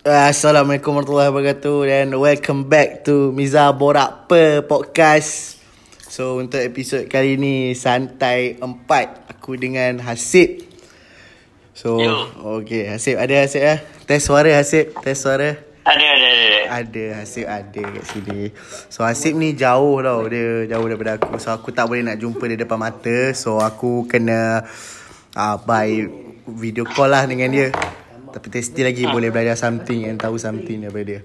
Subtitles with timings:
[0.00, 5.60] Assalamualaikum warahmatullahi wabarakatuh dan welcome back to Miza Borak Per Podcast.
[6.08, 10.64] So untuk episod kali ni santai empat aku dengan Hasib.
[11.76, 12.32] So Yo.
[12.64, 13.76] okay Hasib ada Hasib ya?
[14.08, 15.60] Test suara Hasib, test suara.
[15.84, 16.48] Ada, ada, ada.
[16.80, 18.56] Ada Hasib ada kat sini.
[18.88, 21.36] So Hasib ni jauh tau dia jauh daripada aku.
[21.36, 23.36] So aku tak boleh nak jumpa dia depan mata.
[23.36, 24.64] So aku kena
[25.36, 26.08] uh, by
[26.48, 27.68] video call lah dengan dia.
[28.30, 31.20] Tapi still lagi boleh belajar something and tahu something daripada dia.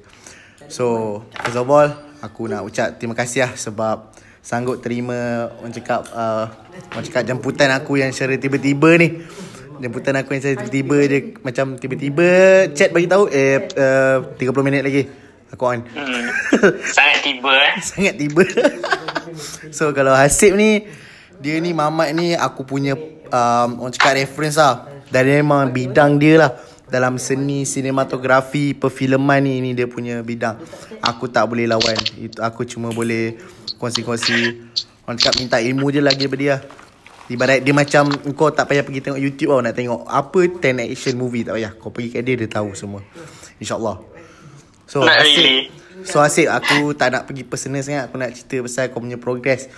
[0.67, 1.89] So first of all
[2.21, 6.49] aku nak ucap terima kasih lah sebab sanggup terima orang cakap uh,
[6.93, 9.21] orang cakap jemputan aku yang secara tiba-tiba ni.
[9.75, 12.27] Jemputan aku yang secara tiba-tiba dia macam tiba-tiba
[12.73, 15.03] chat bagi tahu eh uh, 30 minit lagi
[15.53, 15.79] aku on.
[15.85, 16.25] Hmm.
[16.95, 17.73] Sangat tiba eh.
[17.79, 18.43] Sangat tiba
[19.77, 20.87] So kalau Hasib ni
[21.39, 22.95] Dia ni Mamat ni Aku punya
[23.31, 26.51] um, Orang cakap reference lah Dan memang bidang dia lah
[26.85, 30.61] Dalam seni sinematografi Perfilman ni Ni dia punya bidang.
[31.01, 31.97] Aku tak boleh lawan.
[32.17, 33.41] Itu Aku cuma boleh
[33.81, 34.61] Kongsi-kongsi.
[35.05, 36.57] Orang cakap minta ilmu je lagi daripada dia.
[37.25, 41.15] Ibarat dia macam Kau tak payah pergi tengok YouTube tau Nak tengok Apa 10 action
[41.17, 41.71] movie Tak payah.
[41.73, 43.01] Kau pergi kat dia Dia tahu semua.
[43.57, 43.97] InsyaAllah.
[44.85, 45.73] So Not really.
[46.05, 48.13] So asyik aku tak nak pergi personal sangat.
[48.13, 49.71] Aku nak cerita pasal kau punya progress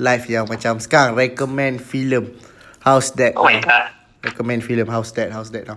[0.00, 1.12] Life yang macam sekarang.
[1.12, 2.32] Recommend film.
[2.80, 3.92] How's that Oh my god.
[4.24, 4.88] Recommend film.
[4.88, 5.28] How's that?
[5.28, 5.76] How's that now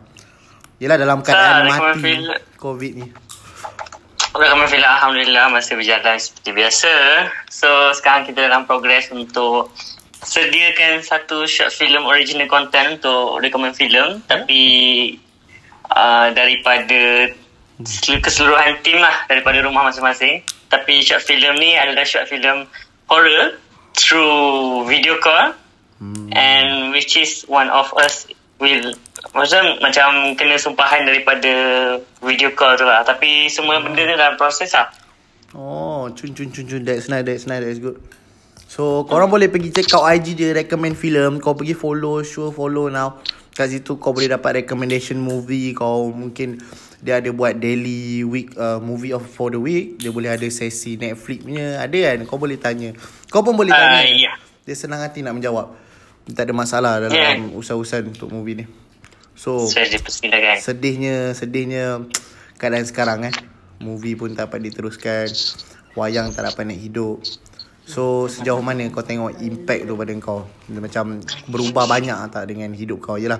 [0.78, 2.58] Yelah dalam Ah, keadaan recommend mati.
[2.58, 3.08] Covid ni
[4.38, 6.94] filem Alhamdulillah masih berjalan seperti biasa.
[7.50, 9.74] So sekarang kita dalam progres untuk
[10.22, 14.22] sediakan satu short film original content untuk recommend film.
[14.30, 14.62] Tapi
[15.90, 17.34] uh, daripada
[17.82, 20.46] sel- keseluruhan tim lah daripada rumah masing-masing.
[20.70, 22.70] Tapi short film ni adalah short film
[23.10, 23.58] horror
[23.98, 25.58] through video call.
[25.98, 26.30] hmm.
[26.30, 28.94] and which is one of us will
[29.34, 31.52] macam macam kena sumpahan daripada
[32.22, 33.02] video call tu lah.
[33.02, 34.90] Tapi semua benda tu dalam proses lah.
[35.54, 36.82] Oh cun cun cun cun.
[36.84, 37.98] That's nice That's nice That's good.
[38.68, 41.40] So korang boleh pergi check out IG dia Recommend film.
[41.40, 43.22] Kau pergi follow Sure follow now.
[43.58, 45.74] Kat situ kau boleh dapat recommendation movie.
[45.74, 46.58] Kau mungkin
[46.98, 50.02] Dia ada buat daily week uh, Movie of for the week.
[50.02, 51.78] Dia boleh ada sesi Netflix punya.
[51.78, 52.18] Ada kan?
[52.26, 52.90] Kau boleh tanya.
[53.30, 54.10] Kau pun boleh Ah, tanya.
[54.10, 54.34] ya.
[54.66, 55.78] Dia senang hati nak menjawab
[56.28, 57.56] Tak ada masalah dalam Yeah.
[57.56, 58.66] usaha-usaha untuk movie ni.
[59.38, 62.04] So saya dipersilakan Sedihnya Sedihnya
[62.58, 63.36] Keadaan sekarang eh.
[63.78, 65.30] Movie pun tak dapat diteruskan.
[65.94, 67.22] Wayang tak dapat nak hidup.
[67.86, 70.42] So sejauh mana kau tengok impact tu pada kau?
[70.66, 73.16] Dia Macam berubah banyak tak dengan hidup kau?
[73.16, 73.40] Yelah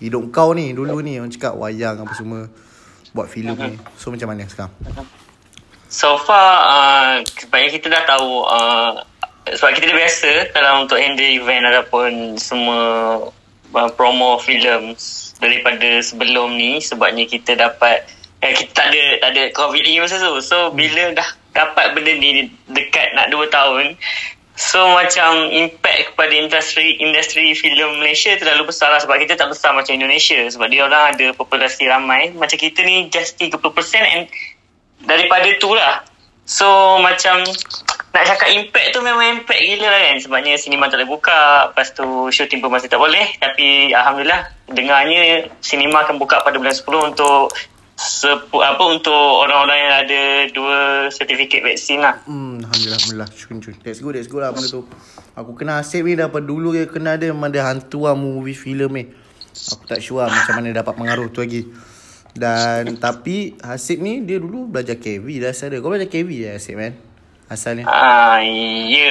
[0.00, 2.48] Hidup kau ni dulu ni Orang cakap wayang apa semua
[3.12, 3.74] Buat filem ni.
[4.00, 4.72] So macam mana sekarang?
[5.90, 8.94] So far uh, sebabnya kita dah tahu uh,
[9.48, 12.80] sebab kita dah biasa kalau untuk handle event ataupun semua
[13.72, 14.92] uh, promo filem
[15.40, 18.04] daripada sebelum ni sebabnya kita dapat
[18.44, 20.38] eh, kita tak ada tak ada covid lagi masa tu.
[20.44, 23.96] So bila dah dapat benda ni dekat nak 2 tahun
[24.60, 29.72] So macam impact kepada industri industri filem Malaysia terlalu besar lah sebab kita tak besar
[29.72, 30.36] macam Indonesia.
[30.52, 32.36] Sebab dia orang ada populasi ramai.
[32.36, 33.56] Macam kita ni just 30%
[34.04, 34.28] and
[35.08, 36.04] daripada tu lah.
[36.44, 37.40] So macam
[38.10, 41.94] nak cakap impact tu memang impact gila lah kan sebabnya sinema tak boleh buka lepas
[41.94, 47.14] tu shooting pun masih tak boleh tapi Alhamdulillah dengarnya sinema akan buka pada bulan 10
[47.14, 47.54] untuk
[48.00, 50.22] sepu, apa untuk orang-orang yang ada
[50.56, 50.76] dua
[51.12, 52.24] sertifikat vaksin lah.
[52.24, 53.28] Hmm, Alhamdulillah, Alhamdulillah.
[53.36, 53.76] Cun, cun.
[53.84, 54.88] That's good, that's good lah benda tu.
[55.36, 58.88] Aku kenal Asif ni daripada dulu dia kenal dia memang dia hantu lah movie filem
[58.88, 59.04] ni.
[59.76, 61.68] Aku tak sure lah macam mana dapat pengaruh tu lagi.
[62.32, 65.78] Dan tapi Hasib ni dia dulu belajar KV dah dia.
[65.84, 67.09] Kau belajar KV ya Hasib kan?
[67.50, 67.82] Asalnya.
[67.82, 69.10] Ah, ya,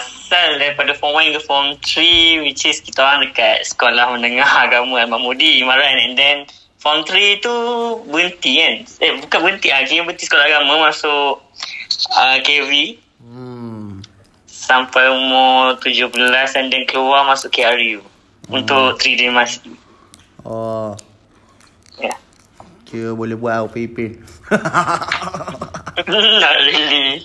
[0.00, 5.04] asal daripada form 1 ke form 3 which is kita orang dekat sekolah menengah agama
[5.04, 6.36] Al-Mahmudi Imaran and then
[6.80, 7.52] form 3 tu
[8.08, 8.74] berhenti kan.
[9.04, 11.44] Eh, bukan berhenti ah, kira berhenti sekolah agama masuk
[12.16, 14.04] uh, KV Hmm.
[14.44, 16.12] sampai umur 17
[16.60, 18.04] and then keluar masuk KRU
[18.48, 19.60] untuk 3D Mas.
[20.40, 20.92] Oh,
[21.96, 22.12] Ya.
[22.12, 22.16] Yeah.
[22.84, 24.06] kira boleh buat apa-apa.
[26.40, 27.24] Not really.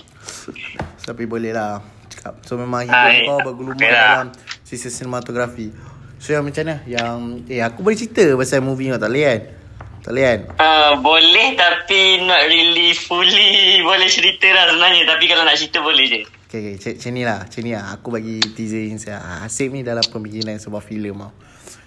[1.10, 2.46] Tapi boleh lah cakap.
[2.46, 3.26] So memang hidup Hai.
[3.26, 4.30] kau bergelumang Okay lah.
[4.30, 4.30] dalam
[4.62, 5.74] sisi sinematografi.
[6.22, 6.86] So yang macam mana?
[6.86, 7.18] Yang
[7.50, 9.42] eh aku boleh cerita pasal movie kau tak boleh kan?
[10.06, 10.40] Tak boleh kan?
[10.62, 16.06] Uh, boleh tapi not really fully boleh cerita lah sebenarnya tapi kalau nak cerita boleh
[16.06, 16.22] je.
[16.50, 16.74] Okay, okay.
[16.78, 17.40] Macam, macam ni lah.
[17.46, 17.84] Macam ni lah.
[17.94, 19.18] Aku bagi teaser saya.
[19.46, 21.30] Hasib ni dalam pembikinan sebuah filem tau.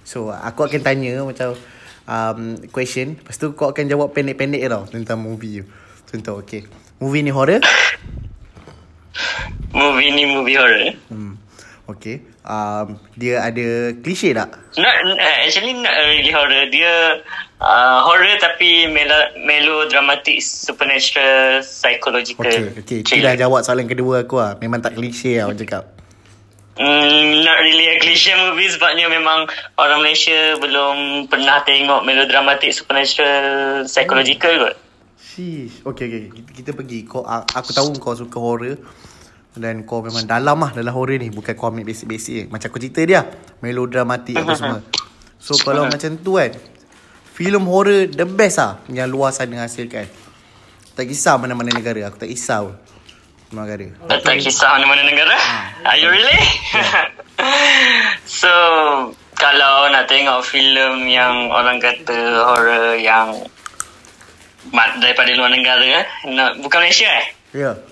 [0.06, 1.58] So, aku akan tanya macam
[2.06, 3.18] um, question.
[3.18, 5.66] Lepas tu kau akan jawab pendek-pendek tau tentang movie tu.
[6.14, 6.62] Contoh, okay.
[7.02, 7.58] Movie ni horror?
[9.72, 10.96] Movie ni movie horror.
[11.08, 11.36] Hmm.
[11.88, 12.24] Okay.
[12.42, 14.58] Um, dia ada klise tak?
[14.74, 16.66] Not, uh, actually not really horror.
[16.70, 17.22] Dia
[17.62, 22.48] uh, horror tapi melo, melodramatic, supernatural, psychological.
[22.48, 22.98] Okay, okay.
[23.06, 24.58] Itu dah jawab soalan kedua aku lah.
[24.58, 25.84] Memang tak klise lah orang cakap.
[26.72, 29.44] Mm, not really a cliche movie sebabnya memang
[29.76, 34.74] orang Malaysia belum pernah tengok melodramatic, supernatural, psychological kot.
[35.20, 35.84] Sheesh.
[35.84, 36.22] Okay, okay.
[36.32, 37.04] Kita, kita pergi.
[37.04, 38.80] Kau, aku tahu kau suka horror.
[39.52, 41.28] Dan kau memang dalam lah dalam horror ni.
[41.28, 42.48] Bukan kau ambil basic-basic.
[42.48, 43.28] Macam aku cerita dia.
[43.60, 44.80] Melodramatik apa semua.
[45.36, 46.56] So, kalau macam tu kan.
[47.32, 48.80] Filem horror the best lah.
[48.88, 50.08] Yang luar sana hasilkan.
[50.92, 52.08] Tak kisah mana-mana negara.
[52.08, 52.76] Aku tak kisah pun.
[53.52, 53.86] Mana negara.
[54.08, 55.36] Tak, tak kisah mana-mana negara.
[55.84, 56.40] Are you really?
[58.40, 58.52] so,
[59.36, 62.16] kalau nak tengok filem yang orang kata
[62.46, 63.36] horror yang
[64.72, 66.06] daripada luar negara, eh?
[66.62, 67.26] bukan Malaysia eh?
[67.52, 67.60] Ya.
[67.60, 67.91] Yeah.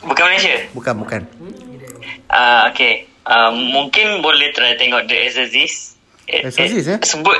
[0.00, 0.54] Bukan Malaysia?
[0.72, 1.20] Bukan, bukan.
[2.28, 3.06] Uh, okay.
[3.24, 5.98] Uh, mungkin boleh try tengok The Exorcist.
[6.24, 6.98] Exorcist, eh?
[7.02, 7.36] Sebut.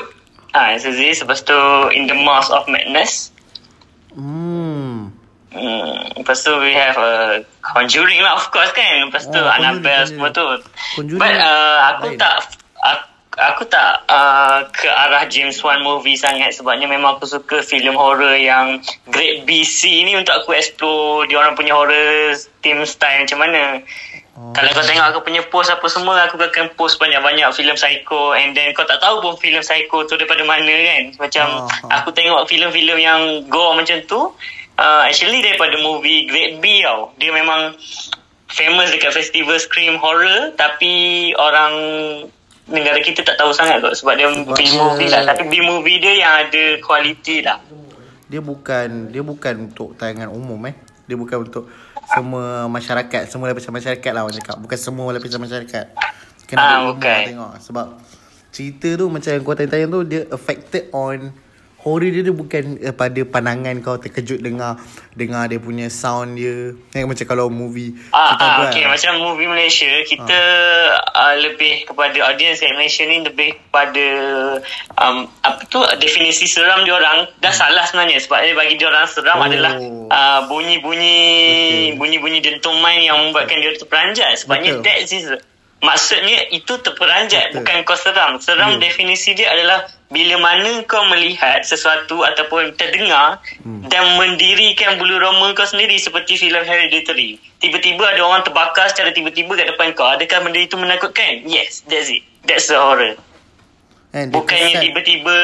[0.51, 1.23] Ah, Exorcist.
[1.23, 1.57] Lepas tu
[1.93, 3.31] In the Mouth of Madness.
[4.13, 5.13] Hmm.
[5.49, 5.97] Hmm.
[6.13, 9.09] Lepas tu we have uh, Conjuring lah of course kan.
[9.09, 10.45] Lepas tu Oh, Annabelle semua tu.
[10.93, 12.17] Conjuring But uh, aku lain.
[12.17, 12.33] tak
[12.79, 13.05] aku,
[13.39, 18.35] aku tak uh, ke arah James Wan movie sangat sebabnya memang aku suka filem horror
[18.35, 23.79] yang Great BC ni untuk aku explore dia orang punya horror team style macam mana.
[24.39, 24.55] Oh.
[24.55, 28.55] Kalau kau tengok aku punya post apa semua Aku akan post banyak-banyak filem psycho And
[28.55, 31.67] then kau tak tahu pun filem psycho tu daripada mana kan Macam Oh.
[31.91, 33.19] aku tengok filem-filem yang
[33.51, 34.31] gore macam tu
[34.79, 37.75] uh, Actually daripada movie Great B tau Dia memang
[38.47, 41.73] famous dekat festival Scream Horror Tapi orang
[42.69, 45.53] negara kita tak tahu sangat kot Sebab dia Sebab B dia- movie lah Tapi B
[45.59, 47.57] movie dia yang ada quality lah
[48.25, 50.77] Dia bukan dia bukan untuk tayangan umum eh.
[51.05, 51.65] Dia bukan untuk
[52.07, 54.57] semua masyarakat, semua lapisan masyarakat lah orang cakap.
[54.57, 55.85] Bukan semua lapisan masyarakat.
[56.45, 57.01] Kena Ah, bukan.
[57.01, 57.85] nak tengok sebab
[58.49, 61.33] cerita tu macam yang kau tanya-tanya tu dia affected on
[61.79, 64.75] horror dia, dia bukan uh, pada pandangan kau terkejut dengar
[65.15, 66.75] dengar dia punya sound dia.
[66.91, 68.83] Kan macam kalau movie Ah, kita ah tu okay.
[68.83, 68.89] kan.
[68.95, 70.39] Macam movie Malaysia, kita
[71.15, 71.31] ah.
[71.31, 74.07] uh, lebih kepada audience kat Malaysia ni lebih kepada
[74.99, 79.07] um, apa tu definisi seram dia orang dah salah sebenarnya sebab dia bagi dia orang
[79.07, 79.45] seram Hmm.
[79.45, 79.49] Oh.
[79.49, 79.73] adalah
[80.11, 81.17] uh, bunyi-bunyi
[81.93, 81.97] Betul.
[82.01, 84.35] bunyi-bunyi dentuman yang membuatkan dia terperanjat.
[84.43, 84.83] Sebabnya Betul.
[84.83, 85.25] that is
[85.79, 87.63] maksudnya itu terperanjat Betul.
[87.63, 88.31] bukan kau seram.
[88.39, 88.89] Seram Ya.
[88.89, 93.85] definisi dia adalah bila mana kau melihat sesuatu ataupun terdengar Hmm.
[93.87, 97.39] dan mendirikan bulu roma kau sendiri seperti filem Hereditary.
[97.59, 100.09] Tiba-tiba ada orang terbakar secara tiba-tiba kat depan kau.
[100.09, 101.45] Adakah benda itu menakutkan?
[101.45, 102.23] Yes, that's it.
[102.43, 103.15] That's the horror.
[104.09, 105.35] Dia Bukannya tiba-tiba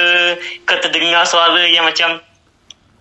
[0.65, 2.17] kau terdengar suara yang macam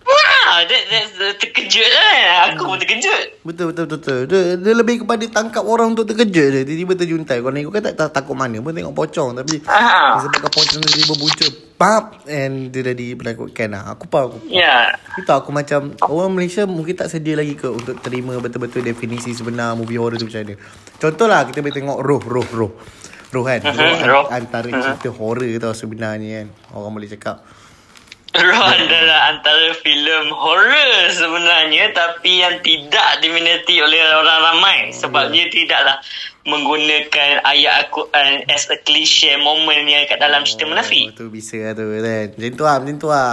[0.05, 2.53] Wah, that, that's the terkejut kan.
[2.53, 3.41] Aku pun terkejut.
[3.41, 3.97] Betul betul betul.
[3.97, 4.19] betul.
[4.29, 6.61] Dia, dia lebih kepada tangkap orang untuk terkejut je.
[6.61, 7.41] Tiba-tiba terjuntai.
[7.41, 10.21] Kau tengok kan tak, tak takut mana pun tengok pocong tapi Ah.
[10.21, 13.83] sebab pocong tu tiba muncul pap and dia dah dipenakutkan lah.
[13.91, 14.37] Aku faham aku.
[14.47, 14.93] Ya.
[15.11, 19.73] Kita aku macam orang Malaysia mungkin tak sedia lagi ke untuk terima betul-betul definisi sebenar
[19.73, 20.55] movie horror tu macam mana.
[20.95, 22.71] Contohlah kita boleh tengok roh roh roh.
[23.27, 23.59] Roh kan.
[23.59, 24.25] Mhm, Roh, an- Roh.
[24.29, 24.79] antara Mhm.
[24.79, 26.47] cerita horror tau sebenarnya kan.
[26.71, 27.41] Orang boleh cakap.
[28.35, 35.47] Roh adalah antara filem horror sebenarnya tapi yang tidak diminati oleh orang ramai sebab dia
[35.47, 36.03] tidaklah
[36.45, 41.15] menggunakan ayat Al-Quran as a cliche moment yang kat dalam cerita munafik.
[41.15, 42.27] Oh, tu bisa lah tu kan.
[42.29, 43.31] Macam tu lah, macam tu lah.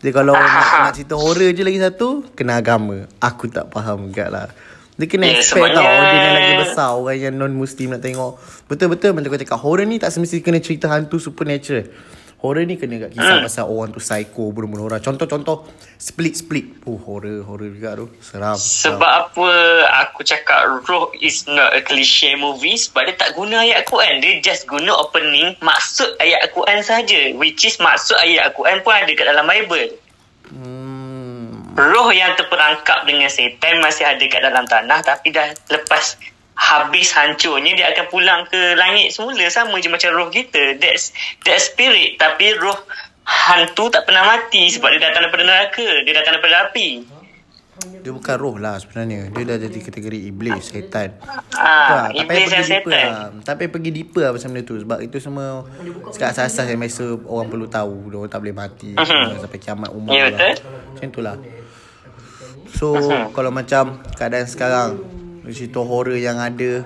[0.00, 0.48] Dia kalau nak,
[0.80, 3.04] nak cerita horror je lagi satu, kena agama.
[3.18, 4.46] Aku tak faham juga lah.
[4.94, 6.88] Dia kena Ya, expect sebabnya- tau audience yang lagi besar.
[6.92, 8.32] Orang yang non-Muslim nak tengok.
[8.64, 9.58] Betul-betul macam kau cakap.
[9.58, 11.88] Horror ni tak semesti kena cerita hantu supernatural.
[12.40, 13.44] Horror ni kena kat kisah Hmm.
[13.44, 15.04] pasal orang tu psycho, bunuh-bunuh orang.
[15.04, 15.68] Contoh-contoh,
[16.00, 16.88] split-split.
[16.88, 18.08] Oh, horror, horror juga tu.
[18.16, 18.56] Seram.
[18.56, 19.48] Sebab apa
[20.00, 24.24] aku cakap Roh is not a cliche movie sebab dia tak guna ayat Al-Quran.
[24.24, 27.20] Dia just guna opening maksud ayat Al-Quran saja.
[27.36, 30.00] Which is maksud ayat Al-Quran pun ada kat dalam Bible.
[30.48, 31.76] Hmm.
[31.76, 36.16] Roh yang terperangkap dengan setan masih ada kat dalam tanah tapi dah lepas
[36.60, 41.10] habis hancurnya dia akan pulang ke langit semula sama je macam roh kita that's
[41.42, 42.76] that spirit tapi roh
[43.22, 46.88] hantu tak pernah mati sebab dia datang daripada neraka dia datang daripada api
[47.80, 49.32] Dia bukan roh lah sebenarnya.
[49.32, 51.16] Dia dah jadi kategori iblis, setan.
[51.56, 53.28] ah, Tak payah iblis dan pergi deeper setan lah.
[53.40, 54.76] Tak payah pergi deeper lah pasal benda tu.
[54.76, 55.46] Sebab itu semua
[56.10, 57.96] sekat asas-asas yang biasa orang perlu tahu.
[58.06, 58.90] Dia orang tak boleh mati.
[58.94, 60.30] Semua Sampai kiamat umur Ya, lah.
[60.30, 60.54] betul.
[60.92, 61.36] Macam tu lah.
[62.70, 63.32] So, Mhm.
[63.32, 64.88] kalau macam keadaan sekarang,
[65.52, 66.84] cerita horror yang ada,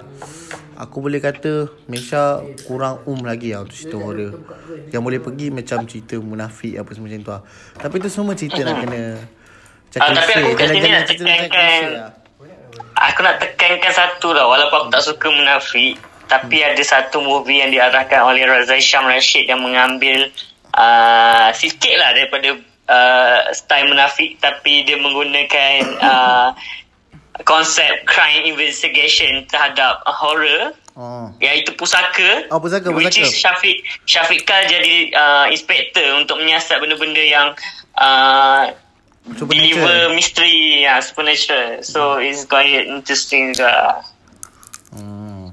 [0.74, 4.32] aku boleh kata Malaysia kurang um lagi lah untuk cerita horror.
[4.88, 7.42] Yang boleh pergi macam cerita munafik apa semua macam tu lah.
[7.76, 9.02] Tapi tu semua cerita nak kena
[9.94, 10.42] Ah, tapi klise.
[10.42, 12.10] aku kat sini nak tekankan- lah.
[12.98, 15.94] aku nak tekankan satu lah walaupun aku tak suka munafik
[16.26, 20.34] tapi ada satu movie yang diarahkan oleh Razai Syam Rashid yang mengambil
[20.74, 22.58] uh, sikit lah daripada
[22.90, 26.48] uh, style munafik tapi dia menggunakan uh,
[27.42, 31.26] konsep crime investigation terhadap uh, horror Oh.
[31.42, 33.26] iaitu pusaka Oh, pusaka, which pusaka.
[33.26, 37.50] is Syafiq Syafiqah jadi uh, inspector untuk menyiasat benda-benda yang
[37.98, 38.70] uh,
[39.26, 44.06] deliver mystery ya supernatural so it's quite interesting juga
[44.94, 45.50] Hmm.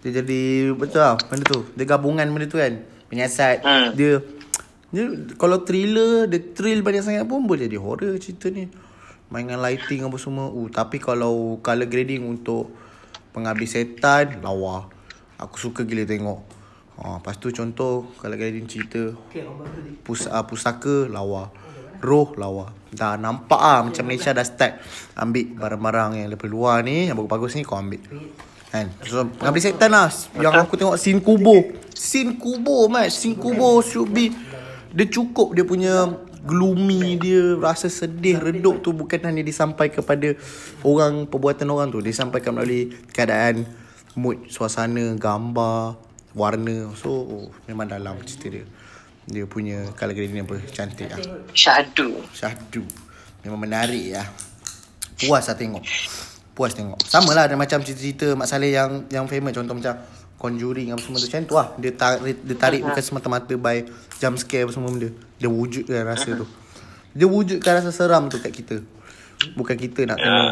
[0.00, 1.68] Dia jadi betul lah benda tu.
[1.76, 2.80] Dia gabungan benda tu kan.
[3.12, 3.60] Penyiasat.
[3.60, 3.92] Hmm.
[3.92, 4.24] Dia
[4.88, 5.04] dia
[5.36, 8.64] kalau thriller, dia thrill banyak sangat pun boleh jadi horror cerita ni.
[9.28, 10.48] Mainan lighting apa semua.
[10.48, 12.72] Uh, tapi kalau color grading untuk
[13.36, 14.88] pengabdi setan, lawa.
[15.36, 16.40] Aku suka gila tengok.
[16.98, 19.14] Ha, lepas tu contoh color grading cerita
[20.02, 21.52] pus, uh, pusaka lawa.
[22.00, 22.72] Roh lawa.
[22.88, 24.80] Dah nampak ah macam Malaysia dah start
[25.12, 28.00] ambil barang-barang yang daripada luar ni yang bagus-bagus ni kau ambil.
[28.68, 28.92] Kan?
[29.04, 30.08] So, pengabdi setan lah.
[30.36, 31.72] Yang aku tengok scene kubur.
[31.92, 33.12] Scene kubur, Mat.
[33.12, 34.32] Scene kubur should be...
[34.88, 36.16] Dia cukup dia punya
[36.48, 40.32] gloomy dia rasa sedih redup tu bukan hanya disampaikan kepada
[40.80, 42.00] orang perbuatan orang tu.
[42.00, 43.68] Disampaikan melalui keadaan
[44.16, 46.00] mood suasana gambar
[46.32, 46.88] warna.
[46.96, 48.64] So oh, memang dalam cerita dia.
[49.28, 50.56] Dia punya colour grading apa?
[50.72, 51.20] Cantik lah
[51.52, 52.24] syahdu.
[52.32, 52.80] Syahdu.
[53.44, 54.24] Memang menarik lah
[55.18, 55.82] Puas lah tengok.
[56.54, 57.02] Puas tengok.
[57.02, 59.50] Sama lah ada macam cerita-cerita Mak Saleh yang yang famous.
[59.50, 59.98] Contoh macam
[60.38, 63.82] Conjuring apa semua tu Macam tu lah Dia tarik, dia tarik bukan semata-mata by
[64.22, 66.46] Jump scare apa semua benda Dia wujudkan rasa tu
[67.12, 68.80] Dia wujudkan rasa seram tu kat kita
[69.58, 70.44] Bukan kita nak kena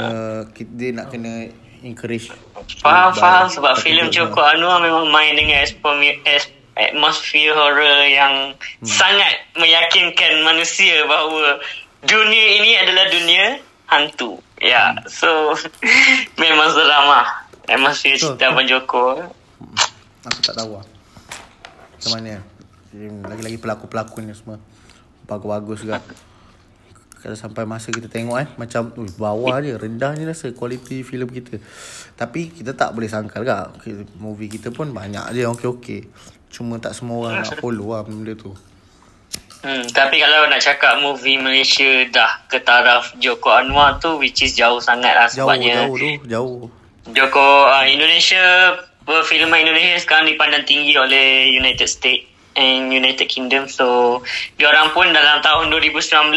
[0.50, 1.54] kita, Dia nak kena
[1.86, 2.34] encourage
[2.82, 5.62] Faham, faham sebab filem Joko Anwar memang main dengan
[6.76, 8.86] atmosphere, horror yang hmm.
[8.86, 11.58] sangat meyakinkan manusia bahawa
[12.04, 13.44] dunia ini adalah dunia
[13.88, 14.38] hantu.
[14.60, 15.08] Ya, Hmm.
[15.08, 15.28] so
[16.42, 17.26] memang seram lah.
[17.66, 19.24] Atmosphere cerita Abang Joko.
[20.22, 20.86] Aku tak tahu lah.
[21.92, 22.42] Macam mana
[22.88, 24.56] Hmm, Lagi-lagi pelakon-pelakon ni semua.
[25.24, 26.00] Bagus-bagus juga.
[27.16, 31.26] Kalau sampai masa kita tengok eh Macam ui, bawah je Rendah je rasa Kualiti filem
[31.26, 31.58] kita.
[32.14, 35.42] Tapi kita tak boleh sangkal kak Kita- Movie kita pun banyak je.
[35.42, 36.00] Yang okey-okey
[36.48, 38.54] Cuma tak semua orang nak follow lah benda tu.
[39.58, 44.54] Hmm, tapi kalau nak cakap movie Malaysia dah ke taraf Joko Anwar tu which is
[44.54, 45.74] jauh sangat lah Jauh, sebabnya.
[45.82, 46.60] jauh tu Jauh.
[47.08, 48.72] Joko uh, Indonesia
[49.06, 53.70] perfilman Indonesia sekarang dipandang tinggi oleh United States and United Kingdom.
[53.70, 54.20] So
[54.58, 56.34] diorang pun dalam tahun 2019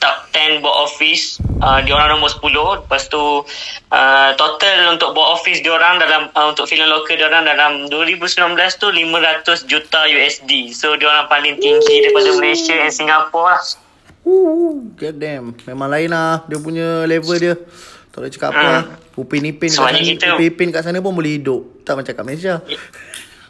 [0.00, 1.24] top 10 box office
[1.60, 3.44] uh, diorang nombor 10 lepas tu
[3.92, 8.88] uh, total untuk box office diorang dalam uh, untuk filem lokal diorang dalam 2019 tu
[8.88, 13.62] 500 juta USD so diorang paling tinggi daripada Malaysia and Singapore lah.
[14.28, 17.54] Ooh, God damn Memang lain lah Dia punya level dia
[18.18, 18.84] Tak boleh cakap apa Hmm.
[19.16, 21.86] Upin Ipin kat sana kita- Upin Ipin kat sana pun boleh hidup.
[21.86, 22.54] Tak macam kat Malaysia.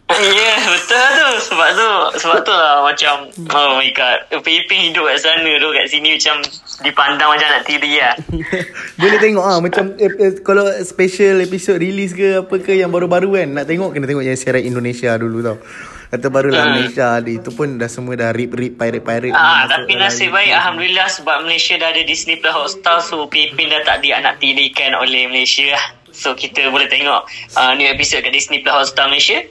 [0.08, 1.52] Ya yeah, betul tu.
[1.52, 4.24] Sebab tu Sebab tu lah macam Oh my god.
[4.32, 6.40] Upin-Ipin hidup kat sana tu Kat sini macam
[6.80, 8.16] Dipandang macam nak tiri lah.
[9.04, 13.36] Boleh tengok ah macam eh, eh, kalau special episode release ke apa ke yang baru-baru
[13.36, 15.60] kan nak tengok kena tengok yang siaran Indonesia dulu tau.
[16.08, 16.74] Atau barulah Hmm.
[16.80, 19.36] Malaysia ada itu pun dah semua dah rip-rip pirate-pirate.
[19.36, 23.84] Ah, tapi nasib baik Alhamdulillah sebab Malaysia dah ada Disney Plus Hotstar so Upin-Ipin dah
[23.84, 25.84] tak dianak tirikan oleh Malaysia lah.
[26.08, 27.28] So kita boleh tengok
[27.60, 29.44] uh, new episode kat Disney Plus Hotstar Malaysia.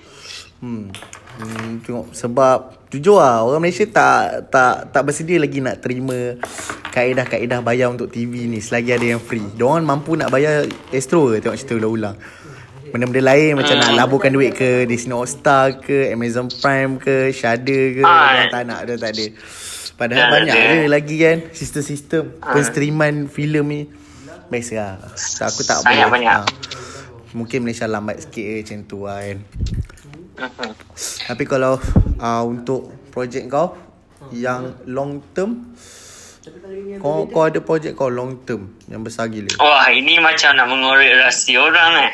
[0.58, 0.90] Hmm.
[1.38, 1.86] hmm.
[1.86, 6.40] Tengok sebab jujur lah orang Malaysia tak tak tak bersedia lagi nak terima
[6.90, 9.46] kaedah-kaedah bayar untuk TV ni selagi ada yang free.
[9.54, 12.18] Diorang mampu nak bayar Astro ke tengok cerita ulang-ulang.
[12.98, 18.02] Benda-benda lain macam nak laburkan duit ke Disney All-Star ke Amazon Prime ke Shudder ke
[18.02, 18.10] Ah.
[18.34, 19.26] Diorang tak nak Dia tak ada
[19.94, 20.66] Padahal Tak banyak ada.
[20.66, 23.82] je lagi kan Sistem-sistem Penstreaman filem ni
[24.50, 26.34] Best lah so, Aku tak Sangat boleh banyak.
[26.36, 26.46] ah.
[27.32, 29.38] Mungkin Malaysia lambat sikit je Macam tu lah kan
[30.38, 30.70] Mhm.
[31.28, 31.78] Tapi kalau
[32.18, 33.78] uh, Untuk projek kau
[34.30, 35.70] Yang long term
[36.98, 41.14] kau, kau ada projek kau long term Yang besar gila Wah ini macam nak mengorek
[41.20, 42.12] rahsia orang eh.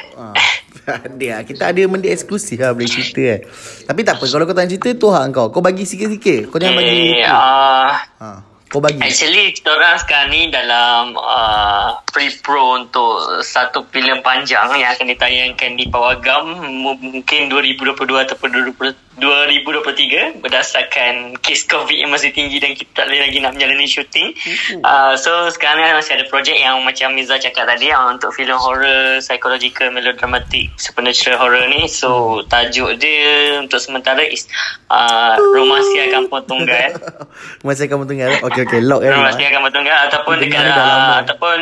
[1.08, 1.42] Ada lah.
[1.48, 3.40] Kita ada benda eksklusif lah boleh cerita kan.
[3.88, 4.26] Tapi tak apa.
[4.28, 5.48] Kalau kau tak cerita, tu hak kau.
[5.50, 6.52] Kau bagi sikit-sikit.
[6.52, 7.24] Kau jangan bagi.
[7.24, 8.28] Eh, uh, Ha,
[8.74, 8.98] kau bagi.
[9.06, 15.78] Actually kita orang sekarang ni dalam uh, pre-pro untuk satu filem panjang yang akan ditayangkan
[15.78, 22.74] di Pawagam mu- mungkin 2022 ataupun 20, 2023 berdasarkan kes COVID yang masih tinggi dan
[22.74, 24.34] kita tak boleh lagi nak menjalani syuting.
[24.82, 28.58] Uh, so sekarang ni masih ada projek yang macam Miza cakap tadi yang untuk filem
[28.58, 31.86] horror, psychological, melodramatic, supernatural horror ni.
[31.86, 34.50] So tajuk dia untuk sementara is
[34.90, 36.98] uh, Romasia Kampung Tunggal.
[37.66, 38.42] Masa kamu tengah.
[38.50, 38.82] Okey, okey.
[38.84, 39.14] Lock kan.
[39.16, 41.58] Rumah Setia Kampung Tunggal ataupun dekat uh, ataupun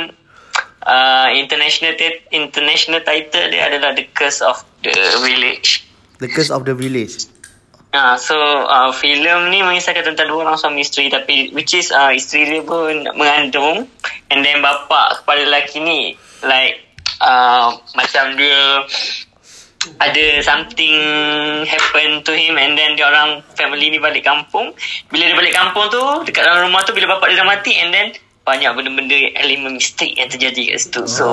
[0.85, 1.93] uh, international
[2.33, 5.85] international title dia adalah The Curse of the Village.
[6.21, 7.29] The Curse of the Village.
[7.91, 8.39] Ah, so
[8.71, 12.63] uh, filem ni mengisahkan tentang dua orang suami isteri tapi which is uh, isteri dia
[12.63, 13.83] pun mengandung
[14.31, 16.87] and then bapa kepada lelaki ni like
[17.19, 18.87] uh, macam dia
[19.97, 20.97] ada something
[21.65, 24.73] happen to him and then dia orang family ni balik kampung.
[25.09, 27.89] Bila dia balik kampung tu dekat dalam rumah tu bila bapa dia dah mati and
[27.89, 28.07] then
[28.41, 31.01] banyak benda-benda elemen mistik yang terjadi kat situ.
[31.09, 31.25] So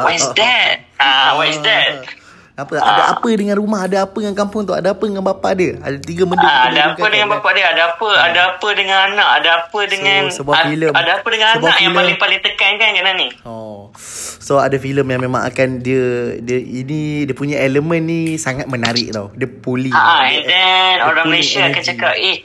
[0.00, 0.88] what is that?
[0.96, 2.04] Ah what is that
[2.56, 5.76] Apa ada apa dengan rumah, ada apa dengan kampung tu, ada apa dengan bapa dia?
[5.76, 7.34] Ada tiga benda Ah, boleh ada apa dengan kan?
[7.36, 7.66] bapa dia?
[7.68, 8.08] Ada apa?
[8.16, 9.28] Ada apa dengan anak?
[9.36, 10.90] Ada apa dengan sebuah ad- filem.
[10.90, 12.00] Ada apa dengan Sebuah anak yang filem.
[12.00, 13.28] paling paling tekan kan kat ni?
[13.44, 13.92] Oh.
[14.40, 16.06] So ada filem yang memang akan dia
[16.38, 19.28] dia ini dia punya elemen ni sangat menarik tau.
[19.32, 19.92] Dia pulling.
[19.92, 21.88] Ah, Dia- and then dia orang Malaysia akan energy.
[21.92, 22.36] cakap, eh,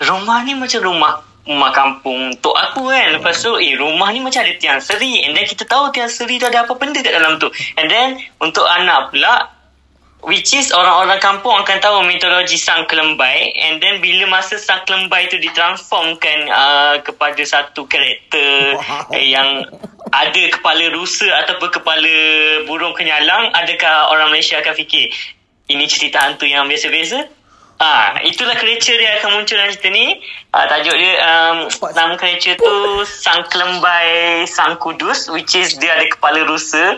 [0.00, 3.06] rumah ni macam rumah rumah kampung tok aku kan.
[3.12, 5.22] Lepas tu, eh, rumah ni macam ada tiang seri.
[5.22, 7.46] And then kita tahu tiang seri tu ada apa benda kat dalam tu.
[7.74, 8.08] And then,
[8.38, 9.54] untuk anak pula,
[10.26, 15.30] Which is orang-orang kampung akan tahu mitologi sang kelembai and then bila masa sang kelembai
[15.30, 19.14] tu ditransformkan uh, kepada satu karakter Wow.
[19.14, 19.70] yang
[20.10, 22.14] ada kepala rusa ataupun kepala
[22.66, 25.14] burung kenyalang adakah orang Malaysia akan fikir
[25.70, 27.35] ini cerita hantu yang biasa-biasa
[27.76, 30.16] Ah, itulah creature dia akan muncul dalam cerita ni.
[30.48, 31.56] Ah, tajuk dia um,
[31.92, 36.96] nama creature tu Sang Kelembai Sang Kudus which is dia ada kepala rusa.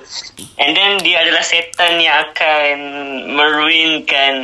[0.54, 2.74] And then dia adalah setan yang akan
[3.34, 4.34] meruinkan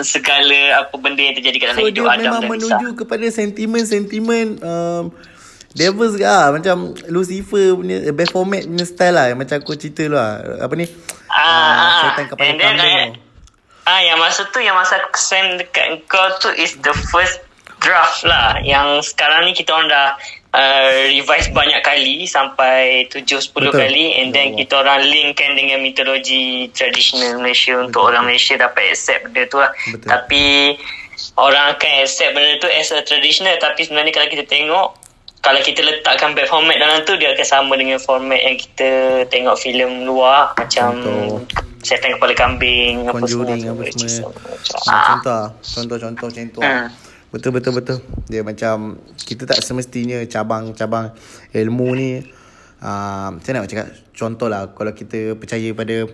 [0.00, 2.98] segala apa benda yang terjadi kat dalam So hidup dia Adam memang dan menuju Isa.
[3.04, 5.04] kepada sentimen-sentimen um,
[5.72, 10.60] Devils lah Macam Lucifer punya eh, Baphomet punya style lah Macam aku cerita tu lah.
[10.64, 10.86] Apa ni?
[11.28, 13.31] Ah, ah, Setan kepala then, kambing tu
[13.82, 17.42] Ah, yang masa tu yang masa aku send dekat kau tu is the first
[17.82, 18.62] draft lah.
[18.62, 20.08] Yang sekarang ni kita orang dah
[20.54, 23.74] uh, revise banyak kali sampai 7-10 Betul.
[23.74, 29.26] kali and then kita orang linkkan dengan mitologi tradisional Malaysia untuk orang Malaysia dapat accept
[29.26, 29.74] benda tu lah.
[29.74, 30.08] Betul.
[30.08, 30.44] Tapi
[31.42, 34.88] orang akan accept benda tu as a traditional tapi sebenarnya kalau kita tengok
[35.42, 38.90] kalau kita letakkan back format dalam tu dia akan sama dengan format yang kita
[39.26, 41.42] tengok filem luar macam Contoh.
[41.82, 44.30] Setan kepala kambing apa Conjuring semua apa semua
[44.86, 45.06] Ah, Ah.
[45.12, 45.48] Contoh lah.
[45.60, 46.88] Contoh-contoh macam tu lah.
[47.32, 47.98] Betul betul betul.
[48.28, 51.16] Dia macam kita tak semestinya cabang-cabang
[51.50, 52.10] ilmu ni
[52.84, 56.06] uh, macam nak cakap contoh lah kalau kita percaya pada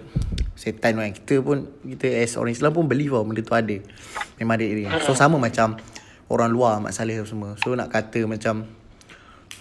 [0.55, 3.77] setan kan kita pun kita as orang Islam pun believe tau benda tu ada.
[4.39, 4.89] Memang ada dia.
[5.03, 5.75] So sama macam
[6.31, 7.59] orang luar Mak Saleh semua.
[7.61, 8.65] So nak kata macam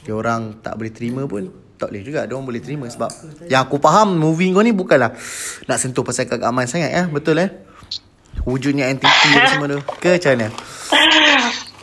[0.05, 3.09] dia orang tak boleh terima pun tak boleh juga dia orang boleh terima sebab
[3.47, 5.13] yang aku faham movie kau ni bukanlah
[5.69, 7.49] nak sentuh pasal keagamaan sangat ya betul eh
[8.43, 10.49] wujudnya entity apa semua tu ke macam mana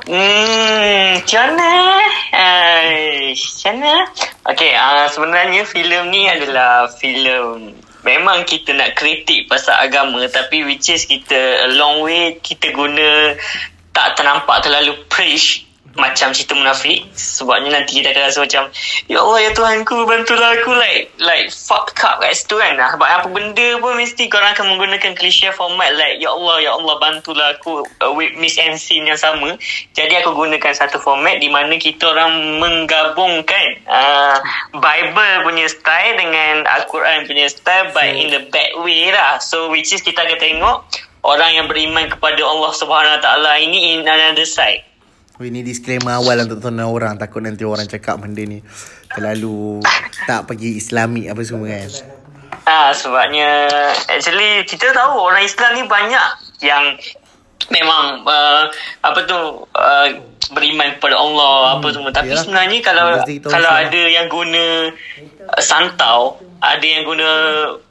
[0.04, 1.72] Hmm, macam mana?
[2.28, 3.94] Macam mana?
[4.52, 7.72] Okay, uh, sebenarnya filem ni adalah filem
[8.04, 13.32] Memang kita nak kritik pasal agama tapi which is kita a long way kita guna
[13.96, 18.64] tak ternampak terlalu preach macam cerita munafik sebabnya nanti kita akan rasa macam
[19.06, 22.74] ya Allah ya Tuhanku bantulah aku like like fuck up kat situ kan.
[22.74, 26.70] Nah, sebab apa benda pun mesti korang akan menggunakan klise format like ya Allah ya
[26.74, 29.54] Allah bantulah aku uh, with miss and scene yang sama.
[29.94, 34.36] Jadi aku gunakan satu format di mana kita orang menggabungkan uh,
[34.74, 39.38] Bible punya style dengan Al-Quran punya style but in the bad way lah.
[39.38, 40.76] So which is kita akan tengok
[41.24, 44.93] orang yang beriman kepada Allah Subhanahu Wa Taala ini in another side
[45.42, 47.18] ini disclaimer awal untuk tonton orang.
[47.18, 48.62] Takut nanti orang cakap benda ni
[49.10, 49.82] terlalu
[50.30, 51.90] tak pergi islami apa semua kan?
[52.64, 53.66] Ah sebabnya
[54.06, 56.26] actually kita tahu orang Islam ni banyak
[56.62, 56.94] yang
[57.72, 58.68] memang uh,
[59.04, 59.38] apa tu
[59.72, 60.08] uh,
[60.52, 62.12] beriman kepada Allah apa semua.
[62.12, 62.42] Tapi yalah.
[62.44, 63.06] sebenarnya kalau
[63.48, 63.84] kalau Islam.
[63.88, 64.64] ada yang guna
[65.48, 67.28] uh, santau ada yang guna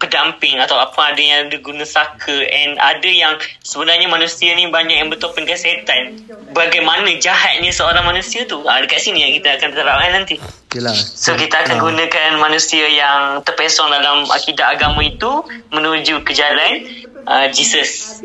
[0.01, 4.97] pedamping atau apa ada yang ada guna saka and ada yang sebenarnya manusia ni banyak
[4.97, 6.17] yang bertopeng dengan setan.
[6.57, 8.65] Bagaimana jahatnya seorang manusia tu?
[8.65, 10.41] Ah, dekat sini yang kita akan terapkan nanti.
[10.73, 11.83] Yelah So kita akan Ah.
[11.85, 16.81] gunakan manusia yang terpesong dalam akidah agama itu menuju ke jalan
[17.27, 18.21] uh, Jesus.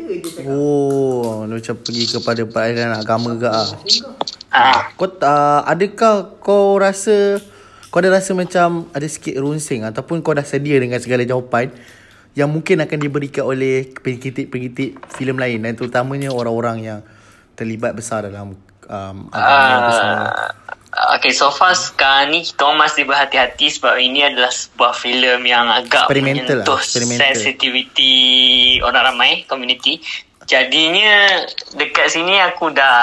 [0.47, 3.69] Oh Macam pergi kepada peradilan agama ke ah.
[4.49, 7.37] Ah, Kau uh, adakah kau rasa
[7.89, 11.73] kau ada rasa macam ada sikit runsing ataupun kau dah sedia dengan segala jawapan
[12.37, 16.99] yang mungkin akan diberikan oleh pengkritik-pengkritik filem lain dan terutamanya orang-orang yang
[17.57, 18.53] terlibat besar dalam
[18.85, 24.93] um, agama uh, okay, so far sekarang ni kita masih berhati-hati sebab ini adalah sebuah
[24.93, 26.13] filem yang agak lah,
[26.57, 27.21] menyentuh eksperimental.
[27.23, 28.13] sensitivity
[28.81, 30.01] orang ramai, community.
[30.49, 31.45] jadinya
[31.77, 32.97] dekat sini aku dah